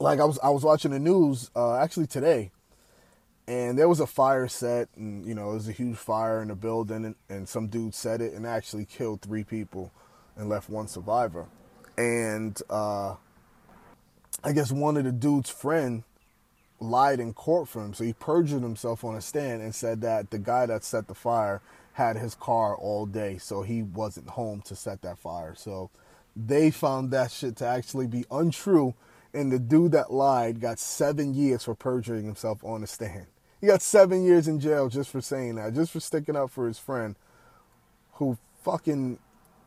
Like 0.00 0.20
I 0.20 0.24
was 0.24 0.38
I 0.42 0.50
was 0.50 0.64
watching 0.64 0.90
the 0.90 0.98
news 0.98 1.50
uh, 1.54 1.76
actually 1.76 2.06
today, 2.06 2.50
and 3.46 3.78
there 3.78 3.88
was 3.88 4.00
a 4.00 4.06
fire 4.06 4.48
set, 4.48 4.88
and 4.96 5.26
you 5.26 5.34
know 5.34 5.50
it 5.52 5.54
was 5.54 5.68
a 5.68 5.72
huge 5.72 5.96
fire 5.96 6.42
in 6.42 6.48
the 6.48 6.54
building, 6.54 7.04
and, 7.04 7.14
and 7.28 7.48
some 7.48 7.68
dude 7.68 7.94
set 7.94 8.20
it 8.20 8.32
and 8.34 8.46
actually 8.46 8.84
killed 8.84 9.22
three 9.22 9.44
people, 9.44 9.92
and 10.36 10.48
left 10.48 10.68
one 10.68 10.88
survivor. 10.88 11.46
And 11.96 12.60
uh, 12.68 13.14
I 14.42 14.52
guess 14.52 14.72
one 14.72 14.96
of 14.96 15.04
the 15.04 15.12
dude's 15.12 15.50
friend 15.50 16.02
lied 16.80 17.20
in 17.20 17.32
court 17.32 17.68
for 17.68 17.84
him, 17.84 17.94
so 17.94 18.04
he 18.04 18.12
perjured 18.12 18.62
himself 18.62 19.04
on 19.04 19.14
a 19.14 19.20
stand 19.20 19.62
and 19.62 19.74
said 19.74 20.00
that 20.02 20.30
the 20.30 20.38
guy 20.38 20.66
that 20.66 20.84
set 20.84 21.08
the 21.08 21.14
fire 21.14 21.60
had 21.94 22.16
his 22.16 22.34
car 22.34 22.76
all 22.76 23.06
day, 23.06 23.38
so 23.38 23.62
he 23.62 23.82
wasn't 23.82 24.28
home 24.30 24.60
to 24.62 24.74
set 24.74 25.02
that 25.02 25.18
fire. 25.18 25.54
So 25.56 25.90
they 26.34 26.70
found 26.70 27.10
that 27.12 27.30
shit 27.30 27.56
to 27.56 27.66
actually 27.66 28.08
be 28.08 28.24
untrue, 28.30 28.94
and 29.32 29.52
the 29.52 29.58
dude 29.58 29.92
that 29.92 30.12
lied 30.12 30.60
got 30.60 30.78
seven 30.78 31.34
years 31.34 31.64
for 31.64 31.74
perjuring 31.74 32.24
himself 32.24 32.62
on 32.64 32.80
the 32.80 32.86
stand. 32.86 33.26
He 33.60 33.68
got 33.68 33.82
seven 33.82 34.24
years 34.24 34.48
in 34.48 34.60
jail 34.60 34.88
just 34.88 35.10
for 35.10 35.20
saying 35.20 35.54
that, 35.54 35.74
just 35.74 35.92
for 35.92 36.00
sticking 36.00 36.36
up 36.36 36.50
for 36.50 36.66
his 36.66 36.78
friend 36.78 37.16
who 38.14 38.36
fucking 38.62 39.18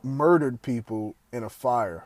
murdered 0.04 0.62
people 0.62 1.16
in 1.32 1.44
a 1.44 1.50
fire. 1.50 2.06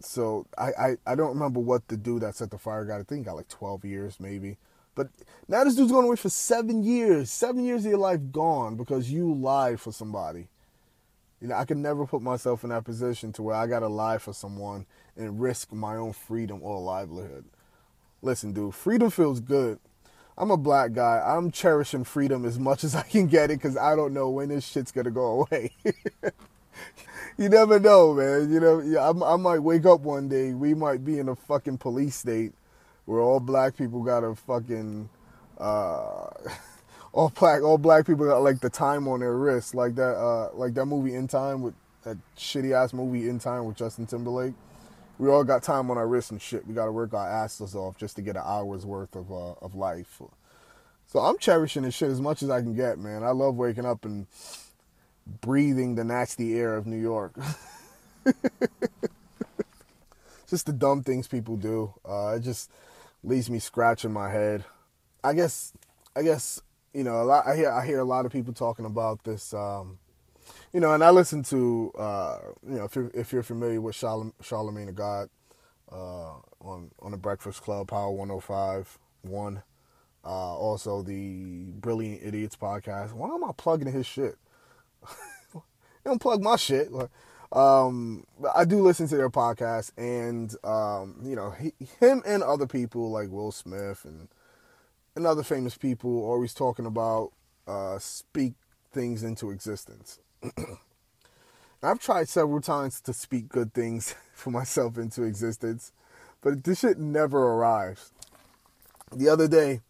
So 0.00 0.46
I, 0.56 0.70
I, 0.78 0.96
I 1.06 1.14
don't 1.14 1.34
remember 1.34 1.60
what 1.60 1.86
the 1.88 1.96
dude 1.96 2.22
that 2.22 2.36
set 2.36 2.50
the 2.50 2.58
fire 2.58 2.84
got. 2.84 3.00
I 3.00 3.04
think 3.04 3.20
he 3.20 3.24
got 3.24 3.36
like 3.36 3.48
12 3.48 3.84
years 3.84 4.18
maybe. 4.18 4.56
But 4.94 5.08
now 5.48 5.64
this 5.64 5.76
dude's 5.76 5.92
going 5.92 6.06
away 6.06 6.16
for 6.16 6.28
seven 6.30 6.82
years. 6.82 7.30
Seven 7.30 7.64
years 7.64 7.84
of 7.84 7.90
your 7.90 8.00
life 8.00 8.20
gone 8.32 8.76
because 8.76 9.10
you 9.10 9.32
lied 9.32 9.80
for 9.80 9.92
somebody. 9.92 10.48
You 11.40 11.48
know, 11.48 11.54
I 11.54 11.64
can 11.64 11.80
never 11.80 12.06
put 12.06 12.20
myself 12.22 12.64
in 12.64 12.70
that 12.70 12.84
position 12.84 13.32
to 13.34 13.42
where 13.42 13.56
I 13.56 13.66
gotta 13.66 13.88
lie 13.88 14.18
for 14.18 14.32
someone 14.32 14.86
and 15.16 15.40
risk 15.40 15.72
my 15.72 15.96
own 15.96 16.12
freedom 16.12 16.60
or 16.62 16.80
livelihood. 16.80 17.44
Listen, 18.22 18.52
dude, 18.52 18.74
freedom 18.74 19.10
feels 19.10 19.40
good. 19.40 19.78
I'm 20.36 20.50
a 20.50 20.56
black 20.56 20.92
guy. 20.92 21.22
I'm 21.24 21.50
cherishing 21.50 22.04
freedom 22.04 22.44
as 22.44 22.58
much 22.58 22.84
as 22.84 22.94
I 22.94 23.02
can 23.02 23.26
get 23.26 23.50
it 23.50 23.58
because 23.58 23.76
I 23.76 23.96
don't 23.96 24.12
know 24.12 24.28
when 24.30 24.50
this 24.50 24.66
shit's 24.66 24.92
gonna 24.92 25.10
go 25.10 25.46
away. 25.50 25.72
you 27.40 27.48
never 27.48 27.80
know, 27.80 28.12
man. 28.12 28.52
You 28.52 28.60
know, 28.60 29.00
I, 29.00 29.32
I 29.32 29.36
might 29.36 29.60
wake 29.60 29.86
up 29.86 30.02
one 30.02 30.28
day. 30.28 30.52
We 30.52 30.74
might 30.74 31.06
be 31.06 31.18
in 31.18 31.26
a 31.30 31.34
fucking 31.34 31.78
police 31.78 32.16
state 32.16 32.52
where 33.06 33.20
all 33.20 33.40
black 33.40 33.78
people 33.78 34.02
got 34.02 34.22
a 34.24 34.34
fucking. 34.34 35.08
Uh, 35.58 36.28
all 37.12 37.30
black 37.30 37.62
all 37.62 37.78
black 37.78 38.06
people 38.06 38.26
got 38.26 38.42
like 38.42 38.60
the 38.60 38.68
time 38.68 39.08
on 39.08 39.20
their 39.20 39.34
wrist, 39.34 39.74
like 39.74 39.94
that 39.94 40.16
uh 40.16 40.50
like 40.52 40.74
that 40.74 40.84
movie 40.84 41.14
In 41.14 41.26
Time 41.26 41.62
with 41.62 41.74
that 42.02 42.18
shitty 42.36 42.72
ass 42.72 42.92
movie 42.92 43.26
In 43.26 43.38
Time 43.38 43.64
with 43.64 43.78
Justin 43.78 44.06
Timberlake. 44.06 44.54
we 45.18 45.30
all 45.30 45.42
got 45.42 45.62
time 45.62 45.90
on 45.90 45.96
our 45.96 46.06
wrists 46.06 46.30
and 46.30 46.42
shit. 46.42 46.66
We 46.66 46.74
got 46.74 46.86
to 46.86 46.92
work 46.92 47.14
our 47.14 47.26
asses 47.26 47.74
off 47.74 47.96
just 47.96 48.16
to 48.16 48.22
get 48.22 48.36
an 48.36 48.42
hour's 48.44 48.84
worth 48.84 49.16
of 49.16 49.32
uh, 49.32 49.52
of 49.62 49.74
life. 49.74 50.20
So 51.06 51.20
I'm 51.20 51.38
cherishing 51.38 51.84
this 51.84 51.94
shit 51.94 52.10
as 52.10 52.20
much 52.20 52.42
as 52.42 52.50
I 52.50 52.60
can 52.60 52.74
get, 52.74 52.98
man. 52.98 53.24
I 53.24 53.30
love 53.30 53.56
waking 53.56 53.86
up 53.86 54.04
and 54.04 54.26
breathing 55.40 55.94
the 55.94 56.04
nasty 56.04 56.58
air 56.58 56.76
of 56.76 56.86
New 56.86 57.00
York. 57.00 57.34
just 60.48 60.66
the 60.66 60.72
dumb 60.72 61.02
things 61.02 61.28
people 61.28 61.56
do. 61.56 61.94
Uh, 62.08 62.34
it 62.36 62.40
just 62.40 62.70
leaves 63.22 63.48
me 63.48 63.58
scratching 63.58 64.12
my 64.12 64.30
head. 64.30 64.64
I 65.22 65.34
guess, 65.34 65.72
I 66.16 66.22
guess 66.22 66.60
you 66.92 67.04
know, 67.04 67.22
a 67.22 67.24
lot. 67.24 67.46
I 67.46 67.56
hear 67.56 67.70
I 67.70 67.86
hear 67.86 68.00
a 68.00 68.04
lot 68.04 68.26
of 68.26 68.32
people 68.32 68.52
talking 68.52 68.84
about 68.84 69.24
this. 69.24 69.54
Um, 69.54 69.98
you 70.72 70.80
know, 70.80 70.92
and 70.92 71.04
I 71.04 71.10
listen 71.10 71.42
to 71.44 71.92
uh, 71.98 72.38
you 72.68 72.76
know 72.76 72.84
if 72.84 72.94
you're 72.94 73.10
if 73.14 73.32
you're 73.32 73.42
familiar 73.42 73.80
with 73.80 73.94
Charlem- 73.94 74.32
Charlamagne 74.42 74.86
tha 74.86 74.92
God 74.92 75.30
uh, 75.92 76.32
on 76.60 76.90
on 77.00 77.12
the 77.12 77.16
Breakfast 77.16 77.62
Club, 77.62 77.88
Power 77.88 78.10
105 78.10 78.98
one. 79.22 79.62
Uh, 80.22 80.54
also 80.54 81.00
the 81.00 81.72
Brilliant 81.72 82.22
Idiots 82.22 82.54
podcast. 82.54 83.14
Why 83.14 83.28
am 83.30 83.42
I 83.42 83.52
plugging 83.56 83.90
his 83.90 84.04
shit? 84.04 84.36
Don't 86.04 86.20
plug 86.20 86.42
my 86.42 86.56
shit. 86.56 86.88
Um, 87.52 88.24
I 88.54 88.64
do 88.64 88.80
listen 88.80 89.08
to 89.08 89.16
their 89.16 89.30
podcast, 89.30 89.92
and 89.96 90.54
um, 90.64 91.20
you 91.22 91.34
know, 91.34 91.50
he, 91.50 91.72
him 91.98 92.22
and 92.24 92.42
other 92.42 92.66
people 92.66 93.10
like 93.10 93.30
Will 93.30 93.52
Smith 93.52 94.04
and 94.04 94.28
and 95.16 95.26
other 95.26 95.42
famous 95.42 95.76
people 95.76 96.24
always 96.24 96.54
talking 96.54 96.86
about 96.86 97.32
uh, 97.66 97.98
speak 97.98 98.54
things 98.92 99.22
into 99.22 99.50
existence. 99.50 100.20
I've 101.82 101.98
tried 101.98 102.28
several 102.28 102.60
times 102.60 103.00
to 103.02 103.12
speak 103.12 103.48
good 103.48 103.72
things 103.72 104.14
for 104.34 104.50
myself 104.50 104.98
into 104.98 105.22
existence, 105.22 105.92
but 106.40 106.64
this 106.64 106.80
shit 106.80 106.98
never 106.98 107.38
arrives. 107.38 108.12
The 109.12 109.28
other 109.28 109.48
day, 109.48 109.80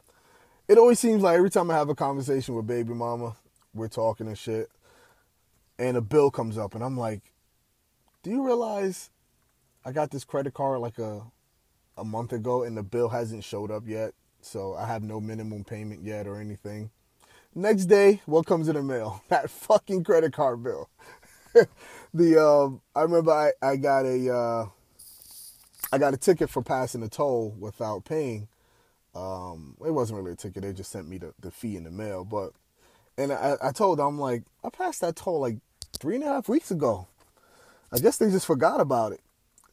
it 0.68 0.78
always 0.78 0.98
seems 0.98 1.22
like 1.22 1.36
every 1.36 1.50
time 1.50 1.70
I 1.70 1.74
have 1.74 1.88
a 1.88 1.94
conversation 1.94 2.54
with 2.54 2.66
baby 2.66 2.94
mama, 2.94 3.36
we're 3.74 3.88
talking 3.88 4.28
and 4.28 4.38
shit, 4.38 4.70
and 5.80 5.96
a 5.96 6.02
bill 6.02 6.30
comes 6.30 6.58
up, 6.58 6.74
and 6.74 6.84
I'm 6.84 6.96
like, 6.96 7.32
"Do 8.22 8.30
you 8.30 8.44
realize 8.44 9.10
I 9.84 9.92
got 9.92 10.10
this 10.10 10.24
credit 10.24 10.52
card 10.52 10.80
like 10.80 10.98
a 10.98 11.22
a 11.96 12.04
month 12.04 12.32
ago, 12.32 12.62
and 12.62 12.76
the 12.76 12.82
bill 12.82 13.08
hasn't 13.08 13.42
showed 13.44 13.70
up 13.70 13.84
yet, 13.88 14.12
so 14.42 14.74
I 14.74 14.86
have 14.86 15.02
no 15.02 15.20
minimum 15.20 15.64
payment 15.64 16.04
yet 16.04 16.26
or 16.26 16.38
anything." 16.38 16.90
Next 17.54 17.86
day, 17.86 18.20
what 18.26 18.46
comes 18.46 18.68
in 18.68 18.76
the 18.76 18.82
mail? 18.82 19.22
That 19.28 19.50
fucking 19.50 20.04
credit 20.04 20.34
card 20.34 20.62
bill. 20.62 20.90
the 22.14 22.38
um, 22.38 22.82
I 22.94 23.02
remember 23.02 23.32
I, 23.32 23.52
I 23.62 23.76
got 23.76 24.04
a 24.04 24.32
uh, 24.32 24.66
I 25.90 25.98
got 25.98 26.14
a 26.14 26.18
ticket 26.18 26.50
for 26.50 26.62
passing 26.62 27.02
a 27.02 27.08
toll 27.08 27.56
without 27.58 28.04
paying. 28.04 28.48
Um, 29.14 29.76
it 29.84 29.90
wasn't 29.90 30.18
really 30.18 30.32
a 30.32 30.36
ticket; 30.36 30.62
they 30.62 30.74
just 30.74 30.92
sent 30.92 31.08
me 31.08 31.16
the, 31.16 31.32
the 31.40 31.50
fee 31.50 31.76
in 31.76 31.84
the 31.84 31.90
mail. 31.90 32.24
But 32.24 32.52
and 33.16 33.32
I, 33.32 33.56
I 33.62 33.72
told 33.72 33.98
them, 33.98 34.06
I'm 34.06 34.18
like, 34.18 34.42
I 34.62 34.68
passed 34.68 35.00
that 35.00 35.16
toll 35.16 35.40
like 35.40 35.56
three 36.00 36.16
and 36.16 36.24
a 36.24 36.28
half 36.28 36.48
weeks 36.48 36.70
ago. 36.70 37.06
I 37.92 37.98
guess 37.98 38.16
they 38.16 38.30
just 38.30 38.46
forgot 38.46 38.80
about 38.80 39.12
it. 39.12 39.20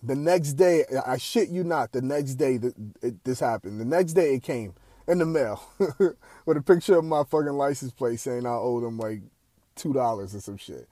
The 0.03 0.15
next 0.15 0.53
day, 0.53 0.85
I 1.05 1.17
shit 1.17 1.49
you 1.49 1.63
not, 1.63 1.91
the 1.91 2.01
next 2.01 2.35
day 2.35 2.57
that 2.57 2.73
it, 3.01 3.23
this 3.23 3.39
happened. 3.39 3.79
The 3.79 3.85
next 3.85 4.13
day 4.13 4.35
it 4.35 4.43
came 4.43 4.73
in 5.07 5.17
the 5.17 5.25
mail 5.25 5.63
with 6.45 6.57
a 6.57 6.61
picture 6.61 6.97
of 6.97 7.05
my 7.05 7.23
fucking 7.23 7.53
license 7.53 7.91
plate 7.93 8.19
saying 8.19 8.45
I 8.45 8.51
owed 8.53 8.83
them 8.83 8.97
like 8.97 9.21
two 9.75 9.93
dollars 9.93 10.35
or 10.35 10.41
some 10.41 10.57
shit. 10.57 10.87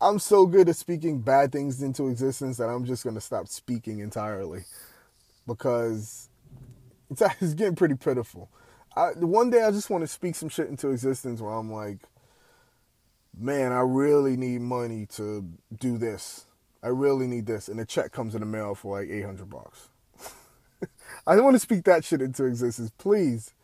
I'm 0.00 0.18
so 0.18 0.46
good 0.46 0.68
at 0.68 0.76
speaking 0.76 1.20
bad 1.20 1.52
things 1.52 1.82
into 1.82 2.08
existence 2.08 2.58
that 2.58 2.68
I'm 2.68 2.84
just 2.84 3.04
gonna 3.04 3.20
stop 3.20 3.48
speaking 3.48 4.00
entirely 4.00 4.64
because 5.46 6.28
it's, 7.10 7.22
it's 7.40 7.54
getting 7.54 7.76
pretty 7.76 7.94
pitiful. 7.94 8.50
I, 8.96 9.10
one 9.12 9.50
day 9.50 9.62
I 9.62 9.70
just 9.70 9.90
want 9.90 10.02
to 10.02 10.08
speak 10.08 10.34
some 10.34 10.48
shit 10.48 10.68
into 10.68 10.90
existence 10.90 11.40
where 11.40 11.52
I'm 11.52 11.72
like, 11.72 11.98
man, 13.38 13.72
I 13.72 13.80
really 13.80 14.36
need 14.36 14.60
money 14.60 15.06
to 15.14 15.44
do 15.76 15.98
this. 15.98 16.46
I 16.82 16.88
really 16.88 17.26
need 17.26 17.46
this, 17.46 17.68
and 17.68 17.80
a 17.80 17.84
check 17.84 18.12
comes 18.12 18.34
in 18.34 18.40
the 18.40 18.46
mail 18.46 18.74
for 18.74 19.00
like 19.00 19.08
800 19.08 19.48
bucks. 19.48 19.88
I 21.26 21.34
don't 21.34 21.44
want 21.44 21.54
to 21.54 21.60
speak 21.60 21.84
that 21.84 22.04
shit 22.04 22.20
into 22.20 22.44
existence, 22.44 22.90
please. 22.98 23.54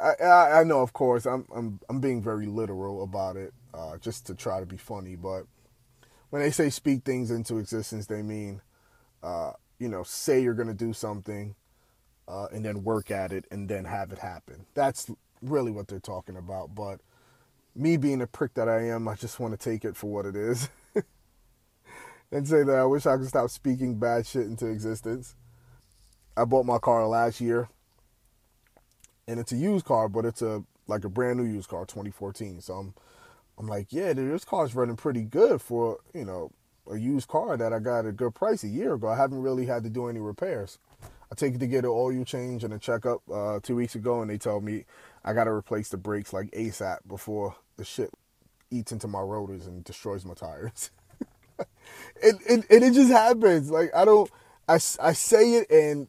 I, 0.00 0.24
I, 0.24 0.60
I 0.60 0.64
know, 0.64 0.80
of 0.80 0.92
course, 0.92 1.26
I'm 1.26 1.46
I'm 1.54 1.80
I'm 1.88 2.00
being 2.00 2.22
very 2.22 2.46
literal 2.46 3.02
about 3.02 3.36
it, 3.36 3.52
uh, 3.74 3.98
just 3.98 4.26
to 4.26 4.34
try 4.34 4.58
to 4.58 4.66
be 4.66 4.78
funny. 4.78 5.16
But 5.16 5.44
when 6.30 6.42
they 6.42 6.50
say 6.50 6.70
speak 6.70 7.04
things 7.04 7.30
into 7.30 7.58
existence, 7.58 8.06
they 8.06 8.22
mean, 8.22 8.62
uh, 9.22 9.52
you 9.78 9.88
know, 9.88 10.02
say 10.02 10.42
you're 10.42 10.54
gonna 10.54 10.74
do 10.74 10.92
something, 10.92 11.54
uh, 12.26 12.46
and 12.52 12.64
then 12.64 12.82
work 12.82 13.10
at 13.10 13.32
it, 13.32 13.44
and 13.50 13.68
then 13.68 13.84
have 13.84 14.10
it 14.12 14.18
happen. 14.18 14.66
That's 14.74 15.10
really 15.42 15.70
what 15.70 15.88
they're 15.88 16.00
talking 16.00 16.36
about. 16.36 16.74
But 16.74 17.00
me 17.78 17.96
being 17.96 18.20
a 18.20 18.26
prick 18.26 18.54
that 18.54 18.68
I 18.68 18.88
am, 18.88 19.06
I 19.08 19.14
just 19.14 19.38
want 19.38 19.58
to 19.58 19.70
take 19.70 19.84
it 19.84 19.96
for 19.96 20.08
what 20.08 20.26
it 20.26 20.34
is, 20.34 20.68
and 22.32 22.46
say 22.46 22.64
that 22.64 22.76
I 22.76 22.84
wish 22.84 23.06
I 23.06 23.16
could 23.16 23.28
stop 23.28 23.50
speaking 23.50 23.98
bad 23.98 24.26
shit 24.26 24.46
into 24.46 24.66
existence. 24.66 25.36
I 26.36 26.44
bought 26.44 26.66
my 26.66 26.78
car 26.78 27.06
last 27.06 27.40
year, 27.40 27.68
and 29.26 29.38
it's 29.38 29.52
a 29.52 29.56
used 29.56 29.84
car, 29.84 30.08
but 30.08 30.24
it's 30.24 30.42
a 30.42 30.64
like 30.88 31.04
a 31.04 31.08
brand 31.08 31.38
new 31.38 31.44
used 31.44 31.68
car, 31.68 31.84
2014. 31.84 32.60
So 32.62 32.74
I'm, 32.74 32.94
I'm 33.58 33.66
like, 33.66 33.88
yeah, 33.90 34.12
this 34.12 34.44
car's 34.44 34.74
running 34.74 34.96
pretty 34.96 35.22
good 35.22 35.62
for 35.62 35.98
you 36.14 36.24
know 36.24 36.50
a 36.90 36.96
used 36.96 37.28
car 37.28 37.56
that 37.56 37.72
I 37.72 37.78
got 37.78 38.06
a 38.06 38.12
good 38.12 38.34
price 38.34 38.64
a 38.64 38.68
year 38.68 38.94
ago. 38.94 39.08
I 39.08 39.16
haven't 39.16 39.42
really 39.42 39.66
had 39.66 39.84
to 39.84 39.90
do 39.90 40.08
any 40.08 40.20
repairs. 40.20 40.78
I 41.30 41.34
take 41.34 41.54
it 41.54 41.60
to 41.60 41.66
get 41.66 41.84
an 41.84 41.90
oil 41.90 42.24
change 42.24 42.64
and 42.64 42.72
a 42.72 42.78
checkup 42.78 43.20
uh, 43.30 43.60
two 43.62 43.76
weeks 43.76 43.94
ago, 43.94 44.22
and 44.22 44.30
they 44.30 44.38
told 44.38 44.64
me 44.64 44.84
I 45.24 45.34
got 45.34 45.44
to 45.44 45.50
replace 45.50 45.90
the 45.90 45.98
brakes 45.98 46.32
like 46.32 46.50
ASAP 46.52 46.98
before 47.06 47.54
the 47.78 47.84
shit 47.84 48.10
eats 48.70 48.92
into 48.92 49.08
my 49.08 49.20
rotors 49.20 49.66
and 49.66 49.82
destroys 49.82 50.26
my 50.26 50.34
tires. 50.34 50.90
and, 52.22 52.38
and, 52.48 52.66
and 52.68 52.84
it 52.84 52.92
just 52.92 53.10
happens. 53.10 53.70
Like 53.70 53.90
I 53.94 54.04
don't, 54.04 54.30
I, 54.68 54.74
I 54.74 55.12
say 55.14 55.54
it 55.54 55.70
and 55.70 56.08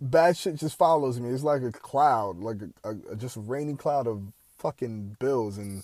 bad 0.00 0.36
shit 0.36 0.56
just 0.56 0.76
follows 0.76 1.18
me. 1.18 1.30
It's 1.30 1.42
like 1.42 1.62
a 1.62 1.72
cloud, 1.72 2.38
like 2.38 2.58
a, 2.84 2.90
a, 2.90 3.12
a 3.12 3.16
just 3.16 3.36
raining 3.40 3.76
cloud 3.76 4.06
of 4.06 4.22
fucking 4.58 5.16
bills 5.18 5.58
and 5.58 5.82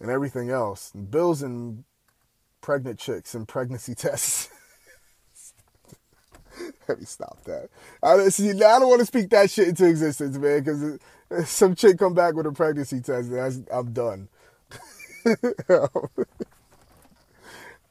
and 0.00 0.10
everything 0.10 0.50
else. 0.50 0.90
Bills 0.92 1.42
and 1.42 1.84
pregnant 2.60 2.98
chicks 2.98 3.34
and 3.34 3.46
pregnancy 3.46 3.94
tests. 3.96 4.48
Let 6.88 6.98
me 6.98 7.04
stop 7.04 7.42
that. 7.44 7.68
I 8.02 8.16
don't, 8.16 8.30
see. 8.30 8.50
I 8.50 8.78
don't 8.78 8.88
want 8.88 9.00
to 9.00 9.06
speak 9.06 9.30
that 9.30 9.50
shit 9.50 9.68
into 9.68 9.86
existence, 9.86 10.36
man, 10.38 10.62
because 10.62 10.98
some 11.50 11.74
chick 11.74 11.98
come 11.98 12.14
back 12.14 12.34
with 12.34 12.46
a 12.46 12.52
pregnancy 12.52 13.00
test, 13.00 13.30
and 13.30 13.68
I'm 13.72 13.92
done. 13.92 14.28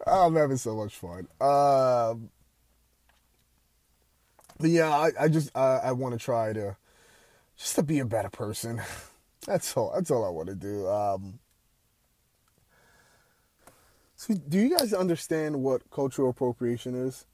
I'm 0.06 0.36
having 0.36 0.58
so 0.58 0.76
much 0.76 0.95
fun. 0.95 1.28
Um, 1.39 2.30
but 4.60 4.69
yeah, 4.69 4.89
I, 4.89 5.12
I 5.19 5.28
just 5.28 5.56
I, 5.56 5.80
I 5.84 5.91
want 5.93 6.13
to 6.13 6.23
try 6.23 6.54
to 6.54 6.76
just 7.58 7.76
to 7.76 7.84
be 7.84 7.99
a 7.99 8.06
better 8.06 8.30
person. 8.30 8.82
That's 9.45 9.76
all. 9.76 9.91
That's 9.95 10.12
all 10.12 10.26
I 10.26 10.30
want 10.30 10.49
to 10.49 10.56
do. 10.56 10.88
Um, 10.88 11.39
so, 14.15 14.34
do 14.34 14.58
you 14.58 14.78
guys 14.78 14.93
understand 14.93 15.62
what 15.62 15.89
cultural 15.91 16.30
appropriation 16.30 16.95
is? 16.95 17.26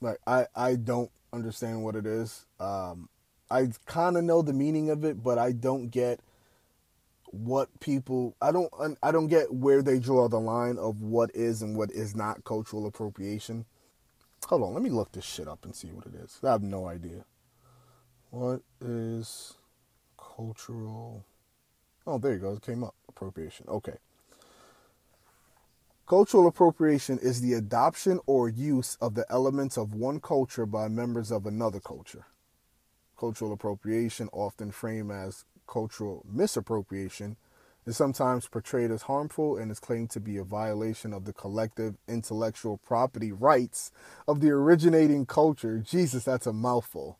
Like, 0.00 0.18
I 0.26 0.46
I 0.54 0.76
don't 0.76 1.10
understand 1.32 1.82
what 1.82 1.96
it 1.96 2.06
is. 2.06 2.46
Um, 2.60 3.08
I 3.50 3.68
kind 3.86 4.16
of 4.16 4.24
know 4.24 4.42
the 4.42 4.52
meaning 4.52 4.90
of 4.90 5.04
it, 5.04 5.22
but 5.22 5.38
I 5.38 5.52
don't 5.52 5.88
get 5.88 6.20
what 7.26 7.68
people. 7.80 8.36
I 8.40 8.52
don't. 8.52 8.70
I 9.02 9.10
don't 9.10 9.28
get 9.28 9.52
where 9.52 9.82
they 9.82 9.98
draw 9.98 10.28
the 10.28 10.40
line 10.40 10.78
of 10.78 11.00
what 11.02 11.30
is 11.34 11.62
and 11.62 11.76
what 11.76 11.90
is 11.90 12.14
not 12.14 12.44
cultural 12.44 12.86
appropriation. 12.86 13.64
Hold 14.46 14.62
on, 14.62 14.74
let 14.74 14.82
me 14.82 14.90
look 14.90 15.12
this 15.12 15.24
shit 15.24 15.48
up 15.48 15.64
and 15.64 15.74
see 15.74 15.88
what 15.88 16.06
it 16.06 16.14
is. 16.14 16.38
I 16.42 16.52
have 16.52 16.62
no 16.62 16.86
idea. 16.86 17.24
What 18.30 18.62
is 18.80 19.54
cultural? 20.16 21.24
Oh, 22.06 22.18
there 22.18 22.34
you 22.34 22.38
go. 22.38 22.52
It 22.52 22.62
came 22.62 22.84
up. 22.84 22.94
Appropriation. 23.08 23.66
Okay. 23.68 23.96
Cultural 26.08 26.46
appropriation 26.46 27.18
is 27.18 27.42
the 27.42 27.52
adoption 27.52 28.18
or 28.24 28.48
use 28.48 28.96
of 28.98 29.14
the 29.14 29.26
elements 29.28 29.76
of 29.76 29.92
one 29.92 30.20
culture 30.20 30.64
by 30.64 30.88
members 30.88 31.30
of 31.30 31.44
another 31.44 31.80
culture. 31.80 32.24
Cultural 33.18 33.52
appropriation, 33.52 34.30
often 34.32 34.70
framed 34.70 35.12
as 35.12 35.44
cultural 35.66 36.24
misappropriation, 36.26 37.36
is 37.84 37.98
sometimes 37.98 38.48
portrayed 38.48 38.90
as 38.90 39.02
harmful 39.02 39.58
and 39.58 39.70
is 39.70 39.80
claimed 39.80 40.08
to 40.08 40.18
be 40.18 40.38
a 40.38 40.44
violation 40.44 41.12
of 41.12 41.26
the 41.26 41.32
collective 41.34 41.98
intellectual 42.08 42.78
property 42.78 43.30
rights 43.30 43.92
of 44.26 44.40
the 44.40 44.48
originating 44.48 45.26
culture. 45.26 45.76
Jesus, 45.76 46.24
that's 46.24 46.46
a 46.46 46.54
mouthful. 46.54 47.18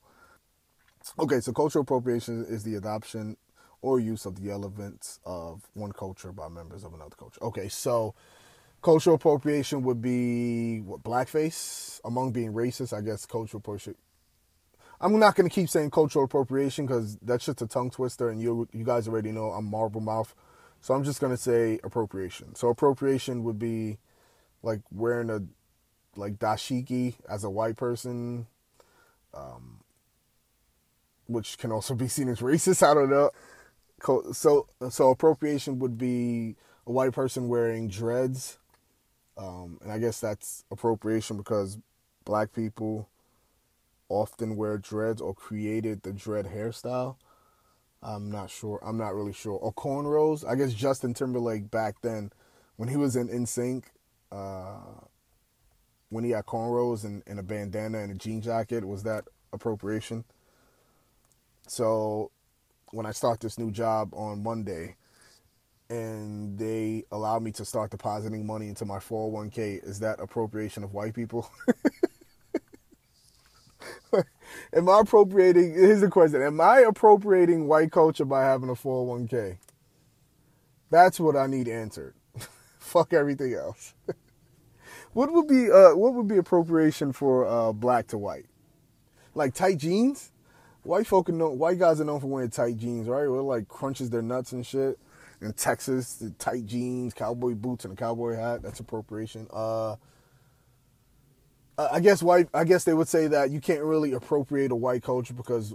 Okay, 1.18 1.40
so 1.40 1.52
cultural 1.52 1.82
appropriation 1.82 2.46
is 2.48 2.64
the 2.64 2.76
adoption 2.76 3.36
or 3.82 4.00
use 4.00 4.24
of 4.24 4.42
the 4.42 4.50
elements 4.50 5.20
of 5.26 5.68
one 5.74 5.92
culture 5.92 6.32
by 6.32 6.48
members 6.48 6.84
of 6.84 6.94
another 6.94 7.16
culture. 7.16 7.42
Okay, 7.42 7.68
so 7.68 8.14
Cultural 8.80 9.16
appropriation 9.16 9.82
would 9.82 10.00
be 10.00 10.80
what 10.80 11.02
blackface 11.02 12.00
among 12.04 12.32
being 12.32 12.52
racist. 12.52 12.96
I 12.96 13.00
guess 13.00 13.26
cultural 13.26 13.58
appropriation. 13.58 13.96
I'm 15.00 15.18
not 15.18 15.34
gonna 15.36 15.48
keep 15.48 15.68
saying 15.68 15.90
cultural 15.90 16.24
appropriation 16.24 16.86
because 16.86 17.16
that's 17.18 17.44
just 17.44 17.62
a 17.62 17.66
tongue 17.66 17.90
twister, 17.90 18.28
and 18.28 18.40
you 18.40 18.68
you 18.72 18.84
guys 18.84 19.08
already 19.08 19.32
know 19.32 19.50
I'm 19.50 19.64
marble 19.64 20.00
mouth, 20.00 20.34
so 20.80 20.94
I'm 20.94 21.04
just 21.04 21.20
gonna 21.20 21.36
say 21.36 21.78
appropriation. 21.84 22.54
So 22.54 22.68
appropriation 22.68 23.44
would 23.44 23.58
be 23.58 23.98
like 24.62 24.80
wearing 24.92 25.30
a 25.30 25.40
like 26.16 26.38
dashiki 26.38 27.14
as 27.28 27.44
a 27.44 27.50
white 27.50 27.76
person, 27.76 28.46
um, 29.34 29.80
which 31.26 31.58
can 31.58 31.70
also 31.72 31.94
be 31.94 32.08
seen 32.08 32.28
as 32.28 32.40
racist. 32.40 32.82
I 32.88 32.94
don't 32.94 33.10
know. 33.10 33.30
So 34.32 34.68
so 34.90 35.10
appropriation 35.10 35.78
would 35.78 35.98
be 35.98 36.56
a 36.86 36.92
white 36.92 37.12
person 37.12 37.48
wearing 37.48 37.88
dreads, 37.88 38.57
um, 39.38 39.78
and 39.82 39.92
I 39.92 39.98
guess 39.98 40.20
that's 40.20 40.64
appropriation 40.70 41.36
because 41.36 41.78
black 42.24 42.52
people 42.52 43.08
often 44.08 44.56
wear 44.56 44.76
dreads 44.78 45.20
or 45.20 45.32
created 45.32 46.02
the 46.02 46.12
dread 46.12 46.46
hairstyle. 46.46 47.16
I'm 48.02 48.30
not 48.30 48.50
sure. 48.50 48.80
I'm 48.84 48.98
not 48.98 49.14
really 49.14 49.32
sure. 49.32 49.54
Or 49.54 49.72
cornrows. 49.72 50.46
I 50.46 50.56
guess 50.56 50.72
Justin 50.72 51.14
Timberlake 51.14 51.70
back 51.70 52.00
then, 52.02 52.32
when 52.76 52.88
he 52.88 52.96
was 52.96 53.16
in 53.16 53.28
NSYNC, 53.28 53.84
uh, 54.32 55.04
when 56.10 56.24
he 56.24 56.30
had 56.30 56.46
cornrows 56.46 57.04
and, 57.04 57.22
and 57.26 57.38
a 57.38 57.42
bandana 57.42 57.98
and 57.98 58.10
a 58.10 58.14
jean 58.14 58.40
jacket, 58.40 58.84
was 58.84 59.02
that 59.04 59.24
appropriation? 59.52 60.24
So 61.66 62.30
when 62.92 63.04
I 63.04 63.12
start 63.12 63.40
this 63.40 63.58
new 63.58 63.70
job 63.70 64.14
on 64.14 64.42
Monday 64.42 64.96
and 65.90 66.58
they 66.58 67.04
allow 67.10 67.38
me 67.38 67.50
to 67.52 67.64
start 67.64 67.90
depositing 67.90 68.46
money 68.46 68.68
into 68.68 68.84
my 68.84 68.98
401k, 68.98 69.82
is 69.84 70.00
that 70.00 70.20
appropriation 70.20 70.84
of 70.84 70.92
white 70.92 71.14
people? 71.14 71.50
Am 74.72 74.88
I 74.88 75.00
appropriating? 75.00 75.74
Here's 75.74 76.00
the 76.00 76.08
question: 76.08 76.42
Am 76.42 76.60
I 76.60 76.80
appropriating 76.80 77.66
white 77.68 77.92
culture 77.92 78.24
by 78.24 78.42
having 78.42 78.68
a 78.68 78.74
401k? 78.74 79.58
That's 80.90 81.20
what 81.20 81.36
I 81.36 81.46
need 81.46 81.68
answered. 81.68 82.14
Fuck 82.78 83.12
everything 83.12 83.54
else. 83.54 83.94
what 85.12 85.32
would 85.32 85.46
be 85.46 85.70
uh, 85.70 85.94
what 85.94 86.14
would 86.14 86.28
be 86.28 86.38
appropriation 86.38 87.12
for 87.12 87.46
uh, 87.46 87.72
black 87.72 88.08
to 88.08 88.18
white? 88.18 88.46
Like 89.34 89.54
tight 89.54 89.78
jeans? 89.78 90.32
White 90.82 91.06
folk 91.06 91.28
are 91.28 91.32
known, 91.32 91.58
white 91.58 91.78
guys 91.78 92.00
are 92.00 92.04
known 92.04 92.20
for 92.20 92.28
wearing 92.28 92.50
tight 92.50 92.78
jeans, 92.78 93.08
right? 93.08 93.28
Where 93.28 93.42
like 93.42 93.68
crunches 93.68 94.10
their 94.10 94.22
nuts 94.22 94.52
and 94.52 94.64
shit. 94.64 94.98
In 95.40 95.52
Texas, 95.52 96.16
the 96.16 96.30
tight 96.30 96.66
jeans, 96.66 97.14
cowboy 97.14 97.54
boots, 97.54 97.84
and 97.84 97.92
a 97.92 97.96
cowboy 97.96 98.34
hat. 98.34 98.62
That's 98.62 98.80
appropriation. 98.80 99.46
Uh, 99.52 99.96
I 101.78 102.00
guess 102.00 102.22
white. 102.22 102.48
I 102.52 102.64
guess 102.64 102.84
they 102.84 102.94
would 102.94 103.06
say 103.08 103.28
that 103.28 103.50
you 103.50 103.60
can't 103.60 103.84
really 103.84 104.12
appropriate 104.12 104.72
a 104.72 104.76
white 104.76 105.02
culture 105.02 105.34
because 105.34 105.74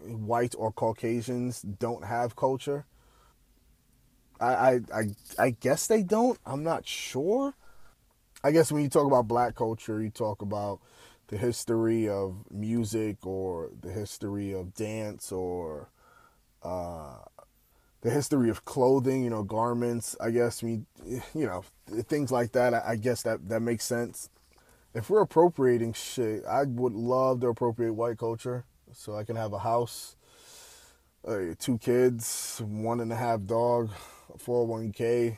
white 0.00 0.54
or 0.56 0.72
Caucasians 0.72 1.60
don't 1.62 2.04
have 2.04 2.34
culture. 2.34 2.86
I, 4.40 4.46
I, 4.46 4.80
I, 4.94 5.02
I 5.38 5.50
guess 5.50 5.86
they 5.86 6.02
don't. 6.02 6.38
I'm 6.46 6.62
not 6.62 6.86
sure. 6.86 7.54
I 8.42 8.52
guess 8.52 8.70
when 8.70 8.82
you 8.82 8.88
talk 8.88 9.06
about 9.06 9.28
black 9.28 9.54
culture, 9.54 10.00
you 10.00 10.10
talk 10.10 10.42
about 10.42 10.80
the 11.26 11.36
history 11.36 12.08
of 12.08 12.36
music 12.50 13.26
or 13.26 13.70
the 13.82 13.90
history 13.92 14.52
of 14.52 14.74
dance 14.74 15.32
or 15.32 15.90
uh, 16.62 17.18
the 18.02 18.10
history 18.10 18.50
of 18.50 18.64
clothing, 18.64 19.24
you 19.24 19.30
know, 19.30 19.42
garments. 19.42 20.16
I 20.20 20.30
guess 20.30 20.62
we, 20.62 20.82
you 21.06 21.46
know, 21.46 21.64
things 21.86 22.30
like 22.30 22.52
that. 22.52 22.74
I, 22.74 22.82
I 22.88 22.96
guess 22.96 23.22
that 23.22 23.48
that 23.48 23.60
makes 23.60 23.84
sense 23.84 24.30
if 24.94 25.10
we're 25.10 25.20
appropriating 25.20 25.92
shit, 25.92 26.44
I 26.44 26.64
would 26.64 26.94
love 26.94 27.40
to 27.40 27.48
appropriate 27.48 27.92
white 27.92 28.18
culture 28.18 28.64
so 28.92 29.14
I 29.14 29.24
can 29.24 29.36
have 29.36 29.52
a 29.52 29.58
house, 29.58 30.16
uh, 31.26 31.54
two 31.58 31.78
kids, 31.78 32.60
one 32.64 33.00
and 33.00 33.12
a 33.12 33.16
half 33.16 33.44
dog, 33.44 33.90
a 34.34 34.38
401k, 34.38 35.36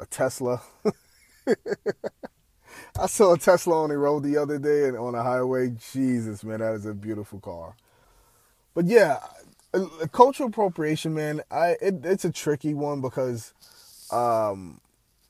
a 0.00 0.06
Tesla. 0.06 0.60
I 1.46 3.06
saw 3.06 3.34
a 3.34 3.38
Tesla 3.38 3.82
on 3.82 3.90
the 3.90 3.98
road 3.98 4.24
the 4.24 4.36
other 4.36 4.58
day 4.58 4.88
and 4.88 4.96
on 4.98 5.14
a 5.14 5.22
highway. 5.22 5.74
Jesus, 5.92 6.42
man, 6.44 6.60
that 6.60 6.74
is 6.74 6.86
a 6.86 6.94
beautiful 6.94 7.40
car. 7.40 7.76
But 8.74 8.86
yeah, 8.86 9.20
cultural 10.12 10.48
appropriation, 10.48 11.14
man, 11.14 11.42
I 11.50 11.76
it, 11.80 12.04
it's 12.04 12.24
a 12.24 12.32
tricky 12.32 12.74
one 12.74 13.00
because 13.00 13.52
um, 14.10 14.80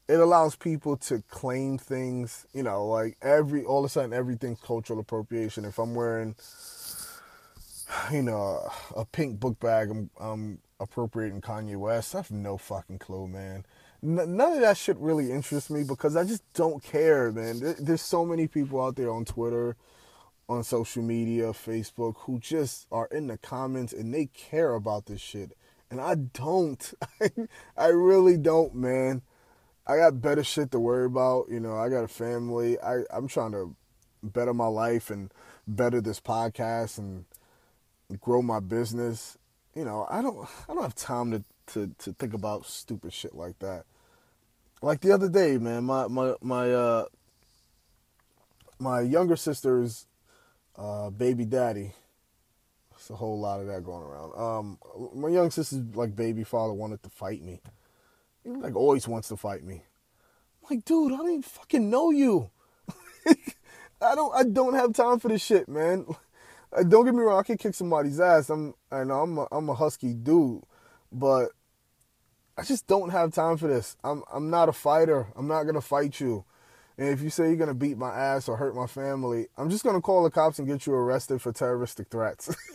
it 0.08 0.20
allows 0.20 0.54
people 0.56 0.96
to 0.96 1.22
claim 1.28 1.78
things, 1.78 2.46
you 2.52 2.62
know, 2.62 2.86
like 2.86 3.16
every 3.22 3.64
all 3.64 3.80
of 3.80 3.86
a 3.86 3.88
sudden 3.88 4.12
everything's 4.12 4.60
cultural 4.60 5.00
appropriation. 5.00 5.64
If 5.64 5.78
I'm 5.78 5.94
wearing, 5.94 6.36
you 8.12 8.22
know, 8.22 8.70
a 8.94 9.04
pink 9.04 9.40
book 9.40 9.58
bag, 9.58 9.90
I'm, 9.90 10.10
I'm 10.18 10.58
appropriating 10.78 11.40
Kanye 11.40 11.76
West. 11.76 12.14
I 12.14 12.18
have 12.18 12.30
no 12.30 12.56
fucking 12.56 12.98
clue, 12.98 13.26
man. 13.26 13.64
None 14.02 14.40
of 14.40 14.60
that 14.60 14.76
shit 14.76 14.96
really 14.98 15.32
interests 15.32 15.70
me 15.70 15.82
because 15.82 16.16
I 16.16 16.24
just 16.24 16.42
don't 16.52 16.82
care, 16.82 17.32
man. 17.32 17.74
There's 17.80 18.02
so 18.02 18.24
many 18.24 18.46
people 18.46 18.80
out 18.80 18.94
there 18.94 19.10
on 19.10 19.24
Twitter, 19.24 19.74
on 20.48 20.62
social 20.62 21.02
media, 21.02 21.46
Facebook, 21.46 22.14
who 22.20 22.38
just 22.38 22.86
are 22.92 23.06
in 23.06 23.26
the 23.26 23.38
comments 23.38 23.92
and 23.92 24.14
they 24.14 24.26
care 24.26 24.74
about 24.74 25.06
this 25.06 25.20
shit, 25.20 25.56
and 25.90 26.00
I 26.00 26.14
don't. 26.14 26.94
I 27.76 27.86
really 27.86 28.36
don't, 28.36 28.74
man. 28.74 29.22
I 29.86 29.98
got 29.98 30.20
better 30.20 30.42
shit 30.42 30.72
to 30.72 30.80
worry 30.80 31.06
about. 31.06 31.46
You 31.48 31.60
know, 31.60 31.76
I 31.76 31.88
got 31.88 32.04
a 32.04 32.08
family. 32.08 32.78
I, 32.80 33.02
I'm 33.10 33.28
trying 33.28 33.52
to 33.52 33.76
better 34.22 34.52
my 34.52 34.66
life 34.66 35.10
and 35.10 35.32
better 35.66 36.00
this 36.00 36.20
podcast 36.20 36.98
and 36.98 37.24
grow 38.20 38.42
my 38.42 38.60
business. 38.60 39.38
You 39.74 39.84
know, 39.84 40.06
I 40.10 40.22
don't 40.22 40.48
I 40.68 40.74
don't 40.74 40.82
have 40.82 40.94
time 40.94 41.30
to, 41.32 41.44
to, 41.72 41.94
to 41.98 42.12
think 42.14 42.34
about 42.34 42.66
stupid 42.66 43.12
shit 43.12 43.34
like 43.34 43.58
that. 43.60 43.84
Like 44.82 45.00
the 45.00 45.12
other 45.12 45.28
day, 45.28 45.58
man, 45.58 45.84
my 45.84 46.06
my 46.08 46.34
my 46.40 46.72
uh 46.72 47.04
my 48.78 49.00
younger 49.00 49.36
sister's 49.36 50.06
uh 50.78 51.10
baby 51.10 51.44
daddy. 51.44 51.92
There's 52.90 53.10
a 53.10 53.16
whole 53.16 53.38
lot 53.38 53.60
of 53.60 53.66
that 53.66 53.84
going 53.84 54.02
around. 54.02 54.38
Um 54.38 54.78
my 55.14 55.28
young 55.28 55.50
sister's 55.50 55.82
like 55.94 56.16
baby 56.16 56.44
father 56.44 56.72
wanted 56.72 57.02
to 57.02 57.10
fight 57.10 57.42
me. 57.42 57.60
He 58.44 58.50
like 58.50 58.76
always 58.76 59.08
wants 59.08 59.28
to 59.28 59.36
fight 59.36 59.64
me. 59.64 59.82
I'm 60.62 60.76
like, 60.76 60.84
dude, 60.84 61.12
I 61.12 61.16
don't 61.16 61.28
even 61.28 61.42
fucking 61.42 61.90
know 61.90 62.10
you. 62.10 62.50
I 64.00 64.14
don't 64.14 64.34
I 64.34 64.44
don't 64.44 64.74
have 64.74 64.92
time 64.92 65.18
for 65.18 65.28
this 65.28 65.44
shit, 65.44 65.68
man. 65.68 66.06
Uh, 66.72 66.82
don't 66.82 67.04
get 67.04 67.14
me 67.14 67.20
wrong, 67.20 67.38
I 67.38 67.44
can 67.44 67.56
kick 67.56 67.74
somebody's 67.74 68.18
ass. 68.18 68.50
I'm 68.50 68.74
I 68.90 69.04
know 69.04 69.22
I'm 69.22 69.38
a, 69.38 69.46
I'm 69.52 69.68
a 69.68 69.74
husky 69.74 70.12
dude, 70.12 70.64
but 71.12 71.50
I 72.58 72.64
just 72.64 72.88
don't 72.88 73.10
have 73.10 73.32
time 73.32 73.56
for 73.56 73.68
this. 73.68 73.96
I'm 74.02 74.24
I'm 74.32 74.50
not 74.50 74.68
a 74.68 74.72
fighter. 74.72 75.28
I'm 75.36 75.46
not 75.46 75.62
gonna 75.62 75.80
fight 75.80 76.18
you. 76.18 76.44
And 76.98 77.08
if 77.08 77.20
you 77.20 77.30
say 77.30 77.48
you're 77.48 77.56
gonna 77.56 77.74
beat 77.74 77.98
my 77.98 78.14
ass 78.14 78.48
or 78.48 78.56
hurt 78.56 78.74
my 78.74 78.86
family, 78.86 79.48
I'm 79.56 79.70
just 79.70 79.84
gonna 79.84 80.00
call 80.00 80.24
the 80.24 80.30
cops 80.30 80.58
and 80.58 80.66
get 80.66 80.86
you 80.86 80.94
arrested 80.94 81.42
for 81.42 81.52
terroristic 81.52 82.08
threats. 82.08 82.54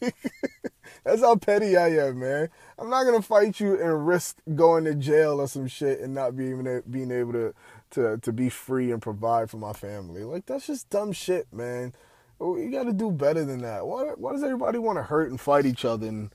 That's 1.04 1.22
how 1.22 1.36
petty 1.36 1.76
I 1.76 1.88
am, 1.88 2.20
man. 2.20 2.48
I'm 2.78 2.90
not 2.90 3.04
gonna 3.04 3.22
fight 3.22 3.60
you 3.60 3.80
and 3.80 4.06
risk 4.06 4.38
going 4.54 4.84
to 4.84 4.94
jail 4.94 5.40
or 5.40 5.48
some 5.48 5.66
shit 5.66 6.00
and 6.00 6.14
not 6.14 6.36
being 6.36 6.82
being 6.90 7.10
able 7.10 7.32
to 7.32 7.54
to 7.90 8.18
to 8.18 8.32
be 8.32 8.48
free 8.48 8.92
and 8.92 9.00
provide 9.00 9.50
for 9.50 9.56
my 9.56 9.72
family. 9.72 10.24
Like 10.24 10.46
that's 10.46 10.66
just 10.66 10.90
dumb 10.90 11.12
shit, 11.12 11.52
man. 11.52 11.94
Oh, 12.40 12.56
you 12.56 12.70
got 12.70 12.84
to 12.84 12.92
do 12.92 13.10
better 13.10 13.44
than 13.44 13.60
that. 13.62 13.86
Why 13.86 14.04
why 14.16 14.32
does 14.32 14.42
everybody 14.42 14.78
want 14.78 14.98
to 14.98 15.02
hurt 15.04 15.30
and 15.30 15.40
fight 15.40 15.66
each 15.66 15.84
other 15.84 16.06
and 16.06 16.30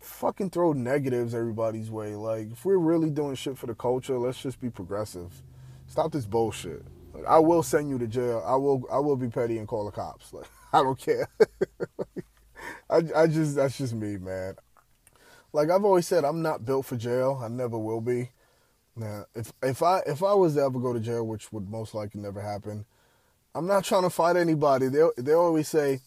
fucking 0.00 0.50
throw 0.50 0.72
negatives 0.72 1.34
everybody's 1.34 1.90
way? 1.90 2.14
Like 2.14 2.52
if 2.52 2.64
we're 2.64 2.78
really 2.78 3.10
doing 3.10 3.34
shit 3.34 3.58
for 3.58 3.66
the 3.66 3.74
culture, 3.74 4.18
let's 4.18 4.42
just 4.42 4.60
be 4.60 4.70
progressive. 4.70 5.42
Stop 5.94 6.10
this 6.10 6.26
bullshit. 6.26 6.82
Like, 7.14 7.24
I 7.24 7.38
will 7.38 7.62
send 7.62 7.88
you 7.88 7.98
to 7.98 8.08
jail. 8.08 8.42
I 8.44 8.56
will 8.56 8.82
I 8.90 8.98
will 8.98 9.14
be 9.14 9.28
petty 9.28 9.58
and 9.58 9.68
call 9.68 9.84
the 9.84 9.92
cops. 9.92 10.32
Like 10.32 10.46
I 10.72 10.82
don't 10.82 10.98
care. 10.98 11.28
I, 12.90 13.02
I 13.14 13.26
just 13.28 13.54
that's 13.54 13.78
just 13.78 13.94
me, 13.94 14.16
man. 14.16 14.56
Like 15.52 15.70
I've 15.70 15.84
always 15.84 16.08
said, 16.08 16.24
I'm 16.24 16.42
not 16.42 16.64
built 16.64 16.86
for 16.86 16.96
jail. 16.96 17.40
I 17.40 17.46
never 17.46 17.78
will 17.78 18.00
be. 18.00 18.30
Now, 18.96 19.26
if 19.36 19.52
if 19.62 19.84
I 19.84 20.00
if 20.04 20.24
I 20.24 20.34
was 20.34 20.56
to 20.56 20.62
ever 20.62 20.80
go 20.80 20.92
to 20.92 20.98
jail, 20.98 21.24
which 21.24 21.52
would 21.52 21.70
most 21.70 21.94
likely 21.94 22.20
never 22.20 22.40
happen, 22.40 22.86
I'm 23.54 23.68
not 23.68 23.84
trying 23.84 24.02
to 24.02 24.10
fight 24.10 24.34
anybody. 24.34 24.88
They 24.88 25.06
they 25.16 25.34
always 25.34 25.68
say, 25.68 26.00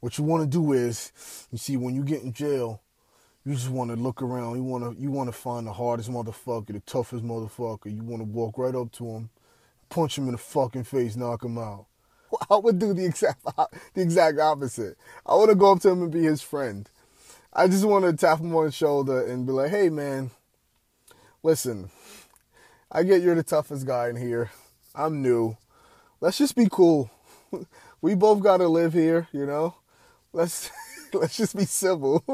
what 0.00 0.16
you 0.16 0.24
want 0.24 0.44
to 0.44 0.48
do 0.48 0.72
is, 0.72 1.12
you 1.52 1.58
see, 1.58 1.76
when 1.76 1.94
you 1.94 2.04
get 2.04 2.22
in 2.22 2.32
jail, 2.32 2.80
you 3.44 3.54
just 3.54 3.70
want 3.70 3.90
to 3.90 3.96
look 3.96 4.22
around. 4.22 4.56
You 4.56 4.62
want 4.62 4.96
to 4.96 5.02
you 5.02 5.10
want 5.10 5.28
to 5.28 5.32
find 5.32 5.66
the 5.66 5.72
hardest 5.72 6.10
motherfucker, 6.10 6.68
the 6.68 6.80
toughest 6.80 7.24
motherfucker. 7.24 7.94
You 7.94 8.02
want 8.02 8.20
to 8.20 8.24
walk 8.24 8.58
right 8.58 8.74
up 8.74 8.92
to 8.92 9.06
him, 9.06 9.30
punch 9.88 10.18
him 10.18 10.26
in 10.26 10.32
the 10.32 10.38
fucking 10.38 10.84
face, 10.84 11.16
knock 11.16 11.44
him 11.44 11.58
out. 11.58 11.86
I 12.50 12.56
would 12.56 12.78
do 12.78 12.92
the 12.92 13.04
exact 13.06 13.44
the 13.94 14.02
exact 14.02 14.38
opposite. 14.38 14.96
I 15.24 15.34
want 15.36 15.50
to 15.50 15.56
go 15.56 15.72
up 15.72 15.80
to 15.80 15.90
him 15.90 16.02
and 16.02 16.12
be 16.12 16.22
his 16.22 16.42
friend. 16.42 16.88
I 17.52 17.66
just 17.66 17.84
want 17.84 18.04
to 18.04 18.12
tap 18.12 18.40
him 18.40 18.54
on 18.54 18.66
the 18.66 18.72
shoulder 18.72 19.26
and 19.26 19.46
be 19.46 19.52
like, 19.52 19.70
"Hey, 19.70 19.88
man, 19.88 20.30
listen, 21.42 21.90
I 22.92 23.02
get 23.02 23.22
you're 23.22 23.34
the 23.34 23.42
toughest 23.42 23.86
guy 23.86 24.08
in 24.08 24.16
here. 24.16 24.50
I'm 24.94 25.22
new. 25.22 25.56
Let's 26.20 26.38
just 26.38 26.56
be 26.56 26.68
cool. 26.70 27.10
We 28.02 28.14
both 28.14 28.42
gotta 28.42 28.66
live 28.66 28.94
here, 28.94 29.28
you 29.30 29.44
know. 29.44 29.74
Let's 30.32 30.70
let's 31.12 31.36
just 31.36 31.54
be 31.54 31.66
civil. 31.66 32.24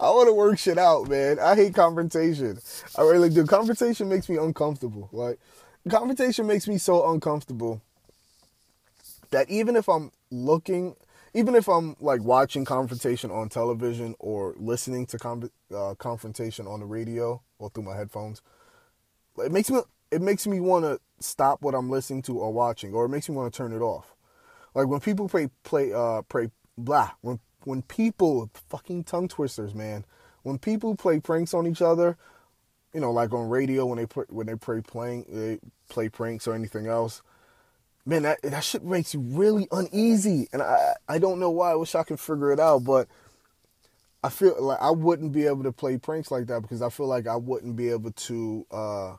I 0.00 0.10
want 0.10 0.28
to 0.28 0.32
work 0.32 0.58
shit 0.58 0.78
out, 0.78 1.08
man. 1.08 1.38
I 1.38 1.54
hate 1.54 1.74
confrontation. 1.74 2.58
I 2.96 3.02
really 3.02 3.28
do. 3.28 3.44
Confrontation 3.44 4.08
makes 4.08 4.28
me 4.28 4.36
uncomfortable. 4.36 5.08
Like 5.12 5.38
confrontation 5.88 6.46
makes 6.46 6.66
me 6.68 6.78
so 6.78 7.10
uncomfortable 7.12 7.80
that 9.30 9.50
even 9.50 9.76
if 9.76 9.88
I'm 9.88 10.12
looking, 10.30 10.96
even 11.34 11.54
if 11.54 11.68
I'm 11.68 11.96
like 12.00 12.22
watching 12.22 12.64
confrontation 12.64 13.30
on 13.30 13.48
television 13.48 14.14
or 14.18 14.54
listening 14.56 15.06
to 15.06 15.18
con- 15.18 15.50
uh, 15.74 15.94
confrontation 15.96 16.66
on 16.66 16.80
the 16.80 16.86
radio 16.86 17.42
or 17.58 17.70
through 17.70 17.84
my 17.84 17.96
headphones, 17.96 18.42
it 19.38 19.52
makes 19.52 19.70
me 19.70 19.80
it 20.10 20.22
makes 20.22 20.46
me 20.46 20.60
want 20.60 20.84
to 20.84 21.00
stop 21.18 21.62
what 21.62 21.74
I'm 21.74 21.90
listening 21.90 22.22
to 22.22 22.38
or 22.38 22.52
watching, 22.52 22.94
or 22.94 23.06
it 23.06 23.08
makes 23.08 23.28
me 23.28 23.34
want 23.34 23.52
to 23.52 23.56
turn 23.56 23.72
it 23.72 23.80
off. 23.80 24.14
Like 24.74 24.86
when 24.86 25.00
people 25.00 25.28
play 25.28 25.48
play 25.62 25.92
uh 25.92 26.22
play 26.22 26.50
blah 26.76 27.10
when 27.20 27.38
when 27.66 27.82
people 27.82 28.50
fucking 28.68 29.04
tongue 29.04 29.28
twisters, 29.28 29.74
man. 29.74 30.04
When 30.42 30.58
people 30.58 30.94
play 30.94 31.20
pranks 31.20 31.54
on 31.54 31.66
each 31.66 31.80
other, 31.80 32.18
you 32.92 33.00
know, 33.00 33.10
like 33.10 33.32
on 33.32 33.48
radio 33.48 33.86
when 33.86 33.98
they 33.98 34.06
put 34.06 34.32
when 34.32 34.46
they 34.46 34.54
play 34.54 34.80
playing 34.80 35.26
they 35.28 35.58
play 35.88 36.08
pranks 36.08 36.46
or 36.46 36.54
anything 36.54 36.86
else. 36.86 37.22
Man, 38.06 38.22
that 38.22 38.42
that 38.42 38.62
shit 38.62 38.84
makes 38.84 39.14
you 39.14 39.20
really 39.20 39.66
uneasy, 39.72 40.48
and 40.52 40.62
I 40.62 40.94
I 41.08 41.18
don't 41.18 41.40
know 41.40 41.50
why. 41.50 41.72
I 41.72 41.74
wish 41.74 41.94
I 41.94 42.04
could 42.04 42.20
figure 42.20 42.52
it 42.52 42.60
out, 42.60 42.84
but 42.84 43.08
I 44.22 44.28
feel 44.28 44.56
like 44.62 44.80
I 44.80 44.90
wouldn't 44.90 45.32
be 45.32 45.46
able 45.46 45.64
to 45.64 45.72
play 45.72 45.98
pranks 45.98 46.30
like 46.30 46.46
that 46.46 46.62
because 46.62 46.82
I 46.82 46.88
feel 46.90 47.06
like 47.06 47.26
I 47.26 47.36
wouldn't 47.36 47.76
be 47.76 47.88
able 47.90 48.12
to 48.12 48.66
uh, 48.70 49.16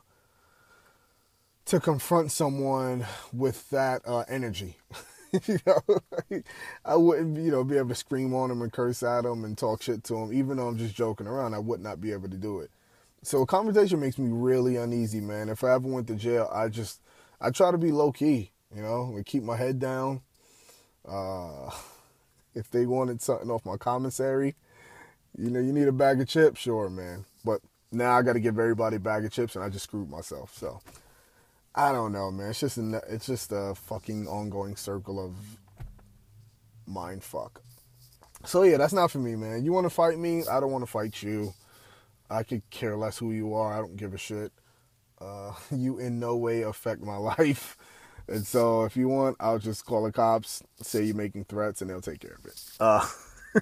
to 1.66 1.80
confront 1.80 2.32
someone 2.32 3.06
with 3.32 3.68
that 3.70 4.02
uh, 4.06 4.24
energy. 4.28 4.78
you 5.46 5.58
know, 5.66 6.40
I 6.84 6.96
wouldn't 6.96 7.36
you 7.38 7.50
know 7.50 7.64
be 7.64 7.76
able 7.76 7.90
to 7.90 7.94
scream 7.94 8.34
on 8.34 8.48
them 8.48 8.62
and 8.62 8.72
curse 8.72 9.02
at 9.02 9.22
them 9.22 9.44
and 9.44 9.56
talk 9.56 9.82
shit 9.82 10.04
to 10.04 10.14
them, 10.14 10.32
even 10.32 10.56
though 10.56 10.68
I'm 10.68 10.78
just 10.78 10.94
joking 10.94 11.26
around. 11.26 11.54
I 11.54 11.58
would 11.58 11.80
not 11.80 12.00
be 12.00 12.12
able 12.12 12.28
to 12.28 12.36
do 12.36 12.60
it. 12.60 12.70
So 13.22 13.42
a 13.42 13.46
conversation 13.46 14.00
makes 14.00 14.18
me 14.18 14.30
really 14.30 14.76
uneasy, 14.76 15.20
man. 15.20 15.48
If 15.48 15.64
I 15.64 15.74
ever 15.74 15.88
went 15.88 16.06
to 16.08 16.14
jail, 16.14 16.48
I 16.52 16.68
just 16.68 17.00
I 17.40 17.50
try 17.50 17.70
to 17.70 17.78
be 17.78 17.92
low 17.92 18.12
key, 18.12 18.52
you 18.74 18.82
know, 18.82 19.12
and 19.14 19.26
keep 19.26 19.42
my 19.42 19.56
head 19.56 19.78
down. 19.78 20.22
Uh, 21.06 21.70
if 22.54 22.70
they 22.70 22.86
wanted 22.86 23.20
something 23.20 23.50
off 23.50 23.64
my 23.64 23.76
commissary, 23.76 24.54
you 25.36 25.50
know, 25.50 25.60
you 25.60 25.72
need 25.72 25.88
a 25.88 25.92
bag 25.92 26.20
of 26.20 26.28
chips, 26.28 26.60
sure, 26.60 26.88
man. 26.88 27.24
But 27.44 27.60
now 27.92 28.16
I 28.16 28.22
got 28.22 28.32
to 28.34 28.40
give 28.40 28.58
everybody 28.58 28.96
a 28.96 29.00
bag 29.00 29.24
of 29.24 29.32
chips, 29.32 29.56
and 29.56 29.64
I 29.64 29.68
just 29.68 29.84
screwed 29.84 30.10
myself. 30.10 30.56
So 30.56 30.80
I 31.76 31.92
don't 31.92 32.12
know, 32.12 32.30
man. 32.30 32.50
It's 32.50 32.60
just 32.60 32.78
a, 32.78 33.02
it's 33.08 33.26
just 33.26 33.52
a 33.52 33.74
fucking 33.74 34.26
ongoing 34.26 34.76
circle 34.76 35.22
of 35.22 35.34
mind 36.86 37.22
fuck. 37.22 37.60
So 38.44 38.62
yeah, 38.62 38.78
that's 38.78 38.94
not 38.94 39.10
for 39.10 39.18
me, 39.18 39.36
man. 39.36 39.64
You 39.64 39.72
want 39.72 39.84
to 39.84 39.90
fight 39.90 40.18
me? 40.18 40.44
I 40.50 40.58
don't 40.58 40.72
want 40.72 40.82
to 40.82 40.90
fight 40.90 41.22
you. 41.22 41.52
I 42.30 42.42
could 42.42 42.68
care 42.70 42.96
less 42.96 43.18
who 43.18 43.30
you 43.30 43.54
are. 43.54 43.74
I 43.74 43.78
don't 43.78 43.96
give 43.96 44.14
a 44.14 44.18
shit. 44.18 44.52
Uh, 45.20 45.52
you 45.70 45.98
in 45.98 46.18
no 46.18 46.36
way 46.36 46.62
affect 46.62 47.02
my 47.02 47.16
life. 47.38 47.76
And 48.28 48.46
so 48.46 48.84
if 48.84 48.96
you 48.96 49.08
want, 49.08 49.36
I'll 49.38 49.58
just 49.58 49.84
call 49.84 50.04
the 50.04 50.12
cops, 50.12 50.62
say 50.82 51.04
you're 51.04 51.14
making 51.14 51.44
threats, 51.44 51.80
and 51.80 51.90
they'll 51.90 52.00
take 52.00 52.20
care 52.20 52.36
of 52.38 52.44
it. 52.46 52.60
Uh, 52.80 53.06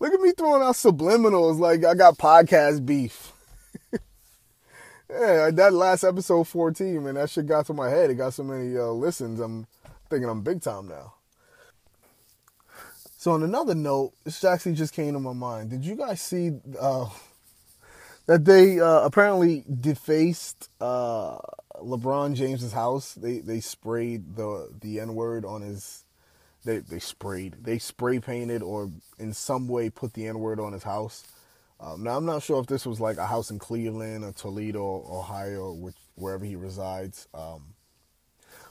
look 0.00 0.12
at 0.12 0.20
me 0.20 0.32
throwing 0.36 0.62
out 0.62 0.74
subliminals 0.74 1.58
like 1.58 1.84
I 1.84 1.94
got 1.94 2.18
podcast 2.18 2.84
beef. 2.84 3.32
Yeah, 5.10 5.50
that 5.50 5.72
last 5.72 6.04
episode 6.04 6.46
14, 6.46 7.02
man, 7.02 7.14
that 7.14 7.30
shit 7.30 7.46
got 7.46 7.66
to 7.66 7.74
my 7.74 7.88
head. 7.88 8.10
It 8.10 8.14
got 8.14 8.34
so 8.34 8.42
many 8.42 8.76
uh, 8.76 8.86
listens. 8.86 9.40
I'm 9.40 9.66
thinking 10.10 10.28
I'm 10.28 10.42
big 10.42 10.60
time 10.62 10.88
now. 10.88 11.14
So 13.16 13.32
on 13.32 13.42
another 13.42 13.74
note, 13.74 14.12
this 14.24 14.44
actually 14.44 14.74
just 14.74 14.94
came 14.94 15.14
to 15.14 15.18
my 15.18 15.32
mind. 15.32 15.70
Did 15.70 15.84
you 15.84 15.96
guys 15.96 16.20
see 16.20 16.52
uh, 16.78 17.08
that 18.26 18.44
they 18.44 18.78
uh, 18.78 19.00
apparently 19.00 19.64
defaced 19.80 20.70
uh, 20.80 21.38
LeBron 21.82 22.34
James's 22.34 22.72
house? 22.72 23.14
They 23.14 23.40
they 23.40 23.58
sprayed 23.58 24.36
the 24.36 24.70
the 24.80 25.00
N 25.00 25.16
word 25.16 25.44
on 25.44 25.62
his. 25.62 26.04
They 26.64 26.78
they 26.78 27.00
sprayed. 27.00 27.56
They 27.64 27.78
spray 27.78 28.20
painted 28.20 28.62
or 28.62 28.92
in 29.18 29.32
some 29.32 29.66
way 29.66 29.90
put 29.90 30.12
the 30.12 30.28
N 30.28 30.38
word 30.38 30.60
on 30.60 30.72
his 30.72 30.84
house. 30.84 31.24
Um, 31.80 32.02
now 32.02 32.16
I'm 32.16 32.26
not 32.26 32.42
sure 32.42 32.60
if 32.60 32.66
this 32.66 32.84
was 32.84 33.00
like 33.00 33.18
a 33.18 33.26
house 33.26 33.50
in 33.50 33.58
Cleveland 33.58 34.24
or 34.24 34.32
Toledo, 34.32 35.04
Ohio, 35.08 35.72
which 35.72 35.94
wherever 36.16 36.44
he 36.44 36.56
resides. 36.56 37.28
Um, 37.32 37.74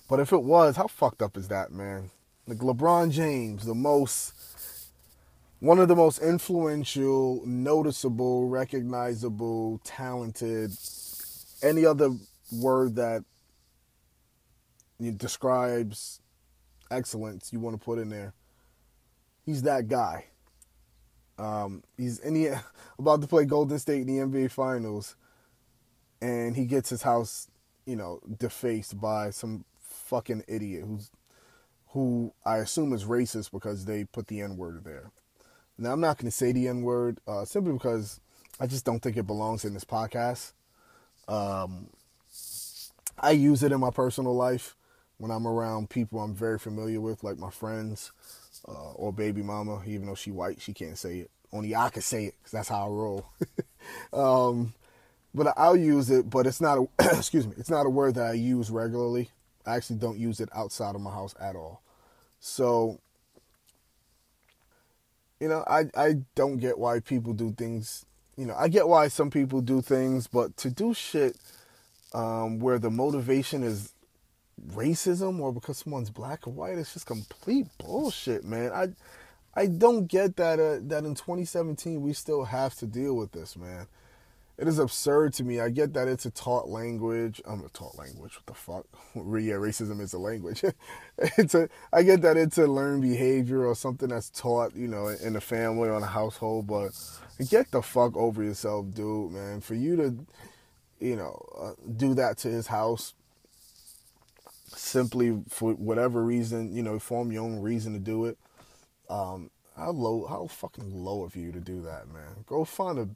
but 0.10 0.20
if 0.20 0.34
it 0.34 0.44
was, 0.44 0.76
how 0.76 0.88
fucked 0.88 1.22
up 1.22 1.38
is 1.38 1.48
that, 1.48 1.72
man? 1.72 2.12
Like 2.48 2.60
LeBron 2.60 3.12
James, 3.12 3.66
the 3.66 3.76
most 3.76 4.34
one 5.60 5.80
of 5.80 5.88
the 5.88 5.96
most 5.96 6.20
influential, 6.20 7.42
noticeable, 7.46 8.48
recognizable, 8.48 9.82
talented, 9.84 10.72
any 11.64 11.86
other 11.86 12.12
word 12.52 12.96
that 12.96 13.24
describes 15.18 16.22
excellence 16.92 17.52
you 17.52 17.60
want 17.60 17.80
to 17.80 17.84
put 17.84 17.98
in 17.98 18.10
there. 18.10 18.34
He's 19.46 19.64
that 19.64 19.88
guy. 19.88 20.26
Um, 21.38 21.84
he's 21.98 22.20
in 22.20 22.34
the, 22.34 22.60
about 23.00 23.22
to 23.22 23.28
play 23.28 23.46
Golden 23.46 23.80
State 23.80 24.08
in 24.08 24.08
the 24.08 24.26
NBA 24.40 24.52
Finals, 24.52 25.16
and 26.22 26.56
he 26.56 26.66
gets 26.66 26.90
his 26.90 27.04
house, 27.04 27.48
you 27.86 27.96
know, 27.96 28.20
defaced 28.40 29.00
by 29.00 29.30
some 29.30 29.66
fucking 29.80 30.44
idiot 30.48 30.84
who's 30.86 31.10
who 31.92 32.34
I 32.46 32.58
assume 32.58 32.94
is 32.94 33.06
racist 33.06 33.52
because 33.52 33.86
they 33.86 34.04
put 34.04 34.28
the 34.28 34.42
N 34.42 34.58
word 34.58 34.84
there. 34.84 35.12
Now, 35.78 35.94
I'm 35.94 36.02
not 36.02 36.18
going 36.18 36.30
to 36.30 36.36
say 36.36 36.52
the 36.52 36.68
N 36.68 36.82
word 36.82 37.20
uh, 37.28 37.46
simply 37.46 37.74
because 37.74 38.20
I 38.60 38.68
just 38.68 38.86
don't 38.86 39.00
think 39.00 39.18
it 39.18 39.28
belongs 39.28 39.64
in 39.64 39.74
this 39.74 39.86
podcast. 39.86 40.54
Um, 41.28 41.88
I 43.20 43.32
use 43.32 43.64
it 43.64 43.72
in 43.72 43.80
my 43.80 43.90
personal 43.90 44.36
life 44.36 44.76
when 45.18 45.32
I'm 45.32 45.48
around 45.48 45.90
people 45.90 46.20
I'm 46.20 46.36
very 46.36 46.60
familiar 46.60 47.02
with, 47.02 47.24
like 47.24 47.38
my 47.38 47.50
friends 47.50 48.12
uh, 48.68 48.92
or 48.94 49.14
baby 49.14 49.42
mama. 49.42 49.82
Even 49.86 50.08
though 50.08 50.16
she 50.16 50.32
white, 50.32 50.62
she 50.62 50.74
can't 50.74 50.98
say 50.98 51.20
it. 51.20 51.32
Only 51.52 51.76
I 51.76 51.90
can 51.90 52.02
say 52.02 52.26
it 52.26 52.36
because 52.38 52.52
that's 52.52 52.70
how 52.70 52.86
I 52.86 52.90
roll. 52.90 53.26
um, 54.14 54.74
but 55.34 55.54
I'll 55.56 55.78
use 55.78 56.10
it, 56.10 56.30
but 56.30 56.48
it's 56.48 56.62
not 56.62 56.78
a 56.78 56.88
excuse 57.18 57.48
me. 57.48 57.54
It's 57.58 57.70
not 57.70 57.86
a 57.86 57.90
word 57.90 58.16
that 58.16 58.28
I 58.28 58.34
use 58.34 58.70
regularly. 58.70 59.30
I 59.66 59.76
actually 59.76 59.98
don't 59.98 60.18
use 60.18 60.40
it 60.40 60.50
outside 60.56 60.96
of 60.96 61.02
my 61.02 61.12
house 61.12 61.36
at 61.40 61.56
all. 61.56 61.82
So 62.40 63.00
you 65.40 65.48
know, 65.48 65.64
I 65.68 65.86
I 65.96 66.18
don't 66.36 66.58
get 66.58 66.78
why 66.78 67.00
people 67.00 67.34
do 67.34 67.52
things. 67.52 68.06
You 68.36 68.46
know, 68.46 68.56
I 68.56 68.68
get 68.68 68.88
why 68.88 69.08
some 69.08 69.30
people 69.30 69.62
do 69.62 69.82
things, 69.82 70.28
but 70.28 70.58
to 70.58 70.70
do 70.70 70.94
shit 70.94 71.36
um, 72.14 72.60
where 72.60 72.80
the 72.80 72.90
motivation 72.92 73.64
is 73.64 73.94
racism 74.66 75.40
or 75.40 75.54
because 75.54 75.80
someone's 75.80 76.10
black 76.10 76.48
or 76.48 76.54
white, 76.54 76.78
it's 76.78 76.94
just 76.94 77.06
complete 77.06 77.68
bullshit, 77.78 78.44
man. 78.44 78.72
I 78.72 78.88
I 79.56 79.66
don't 79.68 80.06
get 80.06 80.36
that 80.38 80.60
uh, 80.60 80.80
that 80.88 81.04
in 81.04 81.16
2017 81.16 82.02
we 82.02 82.14
still 82.14 82.46
have 82.46 82.76
to 82.76 82.86
deal 82.86 83.16
with 83.16 83.32
this, 83.32 83.56
man. 83.58 83.88
It 84.58 84.68
is 84.68 84.80
absurd 84.80 85.34
to 85.34 85.44
me. 85.44 85.60
I 85.60 85.70
get 85.70 85.94
that 85.94 86.08
it's 86.08 86.26
a 86.26 86.32
taught 86.32 86.68
language. 86.68 87.42
I'm 87.46 87.64
a 87.64 87.70
taught 87.70 87.96
language. 87.96 88.34
What 88.36 88.46
the 88.48 88.54
fuck? 88.56 88.86
yeah, 89.16 89.54
racism 89.54 90.02
is 90.02 90.14
a 90.14 90.18
language. 90.18 90.64
it's 91.18 91.54
a. 91.54 91.70
I 91.94 92.02
get 92.02 92.22
that 92.24 92.38
it's 92.38 92.58
a 92.58 92.66
learned 92.66 93.04
behavior 93.04 93.66
or 93.66 93.76
something 93.76 94.10
that's 94.10 94.32
taught, 94.32 94.76
you 94.76 94.88
know, 94.88 95.10
in 95.10 95.34
the 95.34 95.42
family 95.42 95.90
or 95.90 95.98
in 95.98 96.04
a 96.04 96.08
household. 96.08 96.66
But 96.66 96.90
get 97.50 97.70
the 97.70 97.84
fuck 97.84 98.18
over 98.18 98.44
yourself, 98.44 98.88
dude, 98.96 99.32
man. 99.32 99.62
For 99.62 99.76
you 99.76 99.96
to, 99.98 100.16
you 101.00 101.16
know, 101.16 101.40
uh, 101.60 101.72
do 101.96 102.16
that 102.16 102.38
to 102.40 102.48
his 102.48 102.66
house 102.66 103.14
simply 104.68 105.42
for 105.50 105.74
whatever 105.74 106.24
reason, 106.24 106.74
you 106.74 106.84
know, 106.84 107.00
form 107.00 107.32
your 107.32 107.44
own 107.44 107.60
reason 107.60 107.94
to 107.94 108.00
do 108.00 108.26
it. 108.26 108.38
Um, 109.10 109.52
how 109.76 109.92
low, 109.92 110.26
how 110.28 110.48
fucking 110.48 111.04
low 111.04 111.24
of 111.24 111.36
you 111.36 111.52
to 111.52 111.60
do 111.60 111.82
that, 111.84 112.08
man. 112.08 112.44
Go 112.46 112.66
find 112.66 112.98
the 112.98 113.10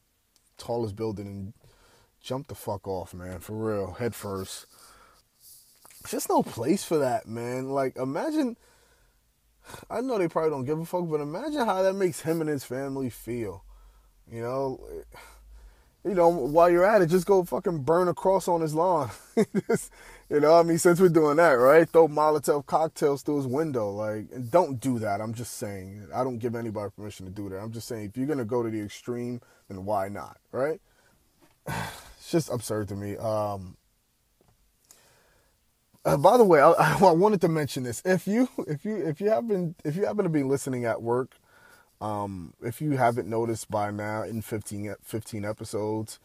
tallest 0.57 0.95
building 0.95 1.27
and 1.27 1.53
jump 2.21 2.47
the 2.47 2.55
fuck 2.55 2.87
off, 2.87 3.13
man. 3.13 3.39
For 3.39 3.53
real, 3.53 3.93
head 3.93 4.15
first. 4.15 4.67
There's 6.01 6.11
just 6.11 6.29
no 6.29 6.43
place 6.43 6.83
for 6.83 6.97
that, 6.99 7.27
man. 7.27 7.69
Like, 7.69 7.97
imagine. 7.97 8.57
I 9.89 10.01
know 10.01 10.17
they 10.17 10.27
probably 10.27 10.49
don't 10.49 10.65
give 10.65 10.79
a 10.79 10.85
fuck, 10.85 11.09
but 11.09 11.21
imagine 11.21 11.65
how 11.65 11.83
that 11.83 11.93
makes 11.93 12.21
him 12.21 12.41
and 12.41 12.49
his 12.49 12.63
family 12.63 13.09
feel. 13.09 13.63
You 14.31 14.41
know, 14.41 14.87
you 16.03 16.15
know, 16.15 16.29
while 16.29 16.69
you're 16.69 16.85
at 16.85 17.01
it, 17.01 17.07
just 17.07 17.27
go 17.27 17.43
fucking 17.43 17.83
burn 17.83 18.07
a 18.07 18.13
cross 18.13 18.47
on 18.47 18.61
his 18.61 18.73
lawn. 18.73 19.11
you 20.31 20.39
know, 20.39 20.57
I 20.57 20.63
mean, 20.63 20.77
since 20.77 21.01
we're 21.01 21.09
doing 21.09 21.35
that, 21.37 21.51
right? 21.51 21.87
Throw 21.89 22.07
Molotov 22.07 22.65
cocktails 22.65 23.21
through 23.21 23.35
his 23.37 23.47
window. 23.47 23.89
Like, 23.89 24.49
don't 24.49 24.79
do 24.79 24.97
that. 24.99 25.19
I'm 25.19 25.33
just 25.33 25.57
saying. 25.57 26.07
I 26.15 26.23
don't 26.23 26.37
give 26.37 26.55
anybody 26.55 26.89
permission 26.95 27.25
to 27.25 27.31
do 27.33 27.49
that. 27.49 27.59
I'm 27.59 27.73
just 27.73 27.85
saying, 27.85 28.05
if 28.05 28.17
you're 28.17 28.27
gonna 28.27 28.45
go 28.45 28.63
to 28.63 28.69
the 28.69 28.81
extreme, 28.81 29.41
then 29.67 29.83
why 29.83 30.07
not, 30.07 30.37
right? 30.53 30.79
it's 31.67 32.31
just 32.31 32.49
absurd 32.49 32.87
to 32.87 32.95
me. 32.95 33.17
Um, 33.17 33.75
uh, 36.05 36.15
by 36.15 36.37
the 36.37 36.45
way, 36.45 36.61
I, 36.61 36.71
I 37.01 37.11
wanted 37.11 37.41
to 37.41 37.49
mention 37.49 37.83
this. 37.83 38.01
If 38.05 38.25
you 38.25 38.47
if 38.69 38.85
you 38.85 39.05
if 39.05 39.19
you 39.19 39.29
happen 39.29 39.75
if 39.83 39.97
you 39.97 40.05
happen 40.05 40.23
to 40.23 40.29
be 40.29 40.43
listening 40.43 40.85
at 40.85 41.01
work, 41.01 41.35
um, 41.99 42.53
if 42.61 42.81
you 42.81 42.91
haven't 42.91 43.27
noticed 43.27 43.69
by 43.69 43.91
now, 43.91 44.23
in 44.23 44.41
15, 44.41 44.95
15 45.03 45.43
episodes, 45.43 46.19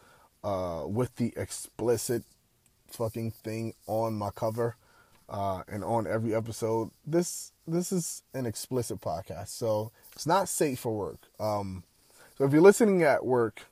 uh, 0.44 0.84
with 0.86 1.16
the 1.16 1.34
explicit 1.36 2.22
fucking 2.96 3.30
thing 3.30 3.74
on 3.86 4.14
my 4.14 4.30
cover, 4.30 4.76
uh, 5.28 5.62
and 5.68 5.84
on 5.84 6.06
every 6.06 6.34
episode, 6.34 6.90
this 7.06 7.52
this 7.66 7.92
is 7.92 8.22
an 8.34 8.46
explicit 8.46 9.00
podcast, 9.00 9.48
so 9.48 9.92
it's 10.12 10.26
not 10.26 10.48
safe 10.48 10.80
for 10.80 10.96
work. 10.96 11.18
Um, 11.40 11.82
so 12.38 12.44
if 12.44 12.52
you're 12.52 12.62
listening 12.62 13.02
at 13.02 13.24
work, 13.24 13.62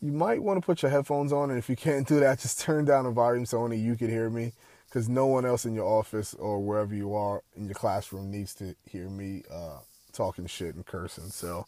you 0.00 0.12
might 0.12 0.42
want 0.42 0.60
to 0.60 0.64
put 0.64 0.82
your 0.82 0.90
headphones 0.90 1.32
on, 1.32 1.50
and 1.50 1.58
if 1.58 1.68
you 1.68 1.76
can't 1.76 2.06
do 2.06 2.20
that, 2.20 2.38
just 2.42 2.60
turn 2.60 2.84
down 2.84 3.04
the 3.04 3.10
volume 3.10 3.46
so 3.46 3.58
only 3.58 3.78
you 3.78 3.96
can 3.96 4.08
hear 4.08 4.30
me, 4.30 4.52
because 4.86 5.08
no 5.08 5.26
one 5.26 5.44
else 5.44 5.64
in 5.64 5.74
your 5.74 5.86
office 5.86 6.34
or 6.34 6.60
wherever 6.60 6.94
you 6.94 7.14
are 7.14 7.42
in 7.56 7.66
your 7.66 7.74
classroom 7.74 8.30
needs 8.30 8.54
to 8.54 8.74
hear 8.90 9.08
me 9.08 9.42
uh, 9.50 9.78
talking 10.12 10.46
shit 10.46 10.74
and 10.74 10.86
cursing. 10.86 11.30
So, 11.30 11.66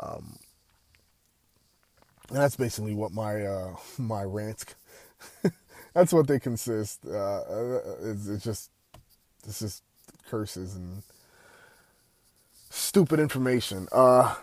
um, 0.00 0.38
and 2.28 2.38
that's 2.38 2.56
basically 2.56 2.94
what 2.94 3.12
my 3.12 3.44
uh, 3.44 3.76
my 3.98 4.22
rants. 4.22 4.64
that's 5.94 6.12
what 6.12 6.26
they 6.26 6.38
consist. 6.38 7.04
Uh, 7.06 7.40
it's, 8.02 8.28
it's 8.28 8.44
just 8.44 8.70
it's 9.46 9.60
just 9.60 9.82
curses 10.28 10.74
and 10.74 11.02
stupid 12.70 13.20
information. 13.20 13.88
Uh, 13.92 14.34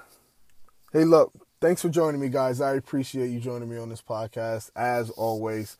hey, 0.91 1.03
look, 1.03 1.31
thanks 1.61 1.81
for 1.81 1.89
joining 1.89 2.21
me, 2.21 2.29
guys. 2.29 2.61
I 2.61 2.73
appreciate 2.73 3.29
you 3.29 3.39
joining 3.39 3.69
me 3.69 3.77
on 3.77 3.89
this 3.89 4.01
podcast 4.01 4.71
as 4.75 5.09
always. 5.11 5.77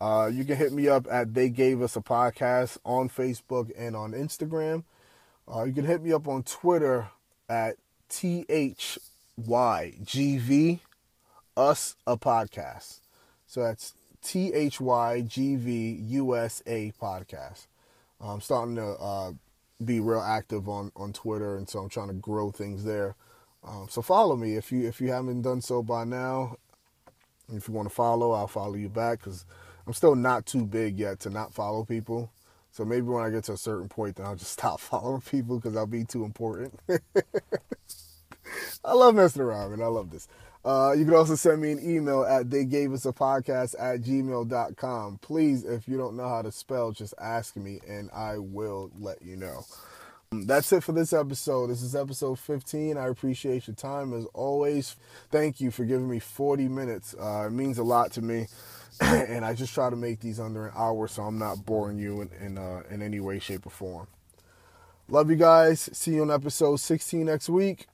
Uh, 0.00 0.30
you 0.32 0.44
can 0.44 0.56
hit 0.56 0.72
me 0.72 0.88
up 0.88 1.06
at 1.10 1.34
They 1.34 1.48
Gave 1.48 1.80
Us 1.80 1.96
a 1.96 2.00
Podcast 2.00 2.78
on 2.84 3.08
Facebook 3.08 3.70
and 3.76 3.96
on 3.96 4.12
Instagram. 4.12 4.84
Uh, 5.52 5.64
you 5.64 5.72
can 5.72 5.86
hit 5.86 6.02
me 6.02 6.12
up 6.12 6.28
on 6.28 6.42
Twitter 6.42 7.08
at 7.48 7.76
THYGV 8.10 8.98
Us 11.56 11.96
a 12.06 12.16
Podcast. 12.18 13.00
So 13.46 13.62
that's 13.62 13.94
THYGV 14.26 16.10
USA 16.10 16.92
Podcast. 17.00 17.68
I'm 18.20 18.40
starting 18.40 18.74
to 18.74 18.84
uh, 18.84 19.32
be 19.84 20.00
real 20.00 20.20
active 20.20 20.68
on, 20.68 20.90
on 20.96 21.12
Twitter, 21.12 21.56
and 21.56 21.68
so 21.68 21.78
I'm 21.78 21.88
trying 21.88 22.08
to 22.08 22.14
grow 22.14 22.50
things 22.50 22.82
there. 22.82 23.14
Um, 23.62 23.86
so 23.88 24.02
follow 24.02 24.34
me 24.34 24.56
if 24.56 24.72
you 24.72 24.84
if 24.86 25.00
you 25.00 25.12
haven't 25.12 25.42
done 25.42 25.60
so 25.60 25.80
by 25.80 26.02
now. 26.02 26.56
If 27.52 27.68
you 27.68 27.74
want 27.74 27.88
to 27.88 27.94
follow, 27.94 28.32
I'll 28.32 28.48
follow 28.48 28.74
you 28.74 28.88
back 28.88 29.20
because 29.20 29.44
I'm 29.86 29.92
still 29.92 30.16
not 30.16 30.44
too 30.44 30.66
big 30.66 30.98
yet 30.98 31.20
to 31.20 31.30
not 31.30 31.54
follow 31.54 31.84
people. 31.84 32.32
So 32.72 32.84
maybe 32.84 33.06
when 33.06 33.22
I 33.22 33.30
get 33.30 33.44
to 33.44 33.52
a 33.52 33.56
certain 33.56 33.88
point, 33.88 34.16
then 34.16 34.26
I'll 34.26 34.34
just 34.34 34.52
stop 34.58 34.80
following 34.80 35.20
people 35.20 35.56
because 35.56 35.76
I'll 35.76 35.86
be 35.86 36.04
too 36.04 36.24
important. 36.24 36.80
I 38.84 38.92
love 38.92 39.14
messing 39.14 39.42
around, 39.42 39.72
and 39.72 39.84
I 39.84 39.86
love 39.86 40.10
this. 40.10 40.26
Uh, 40.66 40.92
you 40.92 41.04
can 41.04 41.14
also 41.14 41.36
send 41.36 41.62
me 41.62 41.70
an 41.70 41.78
email 41.80 42.24
at 42.24 42.50
they 42.50 42.64
gave 42.64 42.92
us 42.92 43.06
a 43.06 43.12
podcast 43.12 43.76
at 43.78 44.00
gmail.com. 44.02 45.18
Please, 45.22 45.64
if 45.64 45.86
you 45.86 45.96
don't 45.96 46.16
know 46.16 46.28
how 46.28 46.42
to 46.42 46.50
spell, 46.50 46.90
just 46.90 47.14
ask 47.20 47.54
me 47.54 47.78
and 47.88 48.10
I 48.12 48.38
will 48.38 48.90
let 48.98 49.22
you 49.22 49.36
know. 49.36 49.64
Um, 50.32 50.44
that's 50.48 50.72
it 50.72 50.82
for 50.82 50.90
this 50.90 51.12
episode. 51.12 51.68
This 51.68 51.82
is 51.82 51.94
episode 51.94 52.40
15. 52.40 52.98
I 52.98 53.06
appreciate 53.06 53.68
your 53.68 53.76
time 53.76 54.12
as 54.12 54.24
always. 54.34 54.96
Thank 55.30 55.60
you 55.60 55.70
for 55.70 55.84
giving 55.84 56.10
me 56.10 56.18
40 56.18 56.66
minutes. 56.66 57.14
Uh, 57.14 57.44
it 57.46 57.52
means 57.52 57.78
a 57.78 57.84
lot 57.84 58.10
to 58.14 58.22
me. 58.22 58.48
and 59.00 59.44
I 59.44 59.54
just 59.54 59.72
try 59.72 59.88
to 59.88 59.94
make 59.94 60.18
these 60.18 60.40
under 60.40 60.66
an 60.66 60.72
hour 60.76 61.06
so 61.06 61.22
I'm 61.22 61.38
not 61.38 61.64
boring 61.64 61.98
you 61.98 62.22
in, 62.22 62.30
in, 62.40 62.58
uh, 62.58 62.82
in 62.90 63.02
any 63.02 63.20
way, 63.20 63.38
shape, 63.38 63.66
or 63.66 63.70
form. 63.70 64.08
Love 65.06 65.30
you 65.30 65.36
guys. 65.36 65.88
See 65.92 66.14
you 66.14 66.22
on 66.22 66.30
episode 66.32 66.80
16 66.80 67.24
next 67.24 67.48
week. 67.48 67.86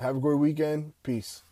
Have 0.00 0.16
a 0.16 0.20
great 0.20 0.38
weekend. 0.38 0.92
Peace. 1.02 1.44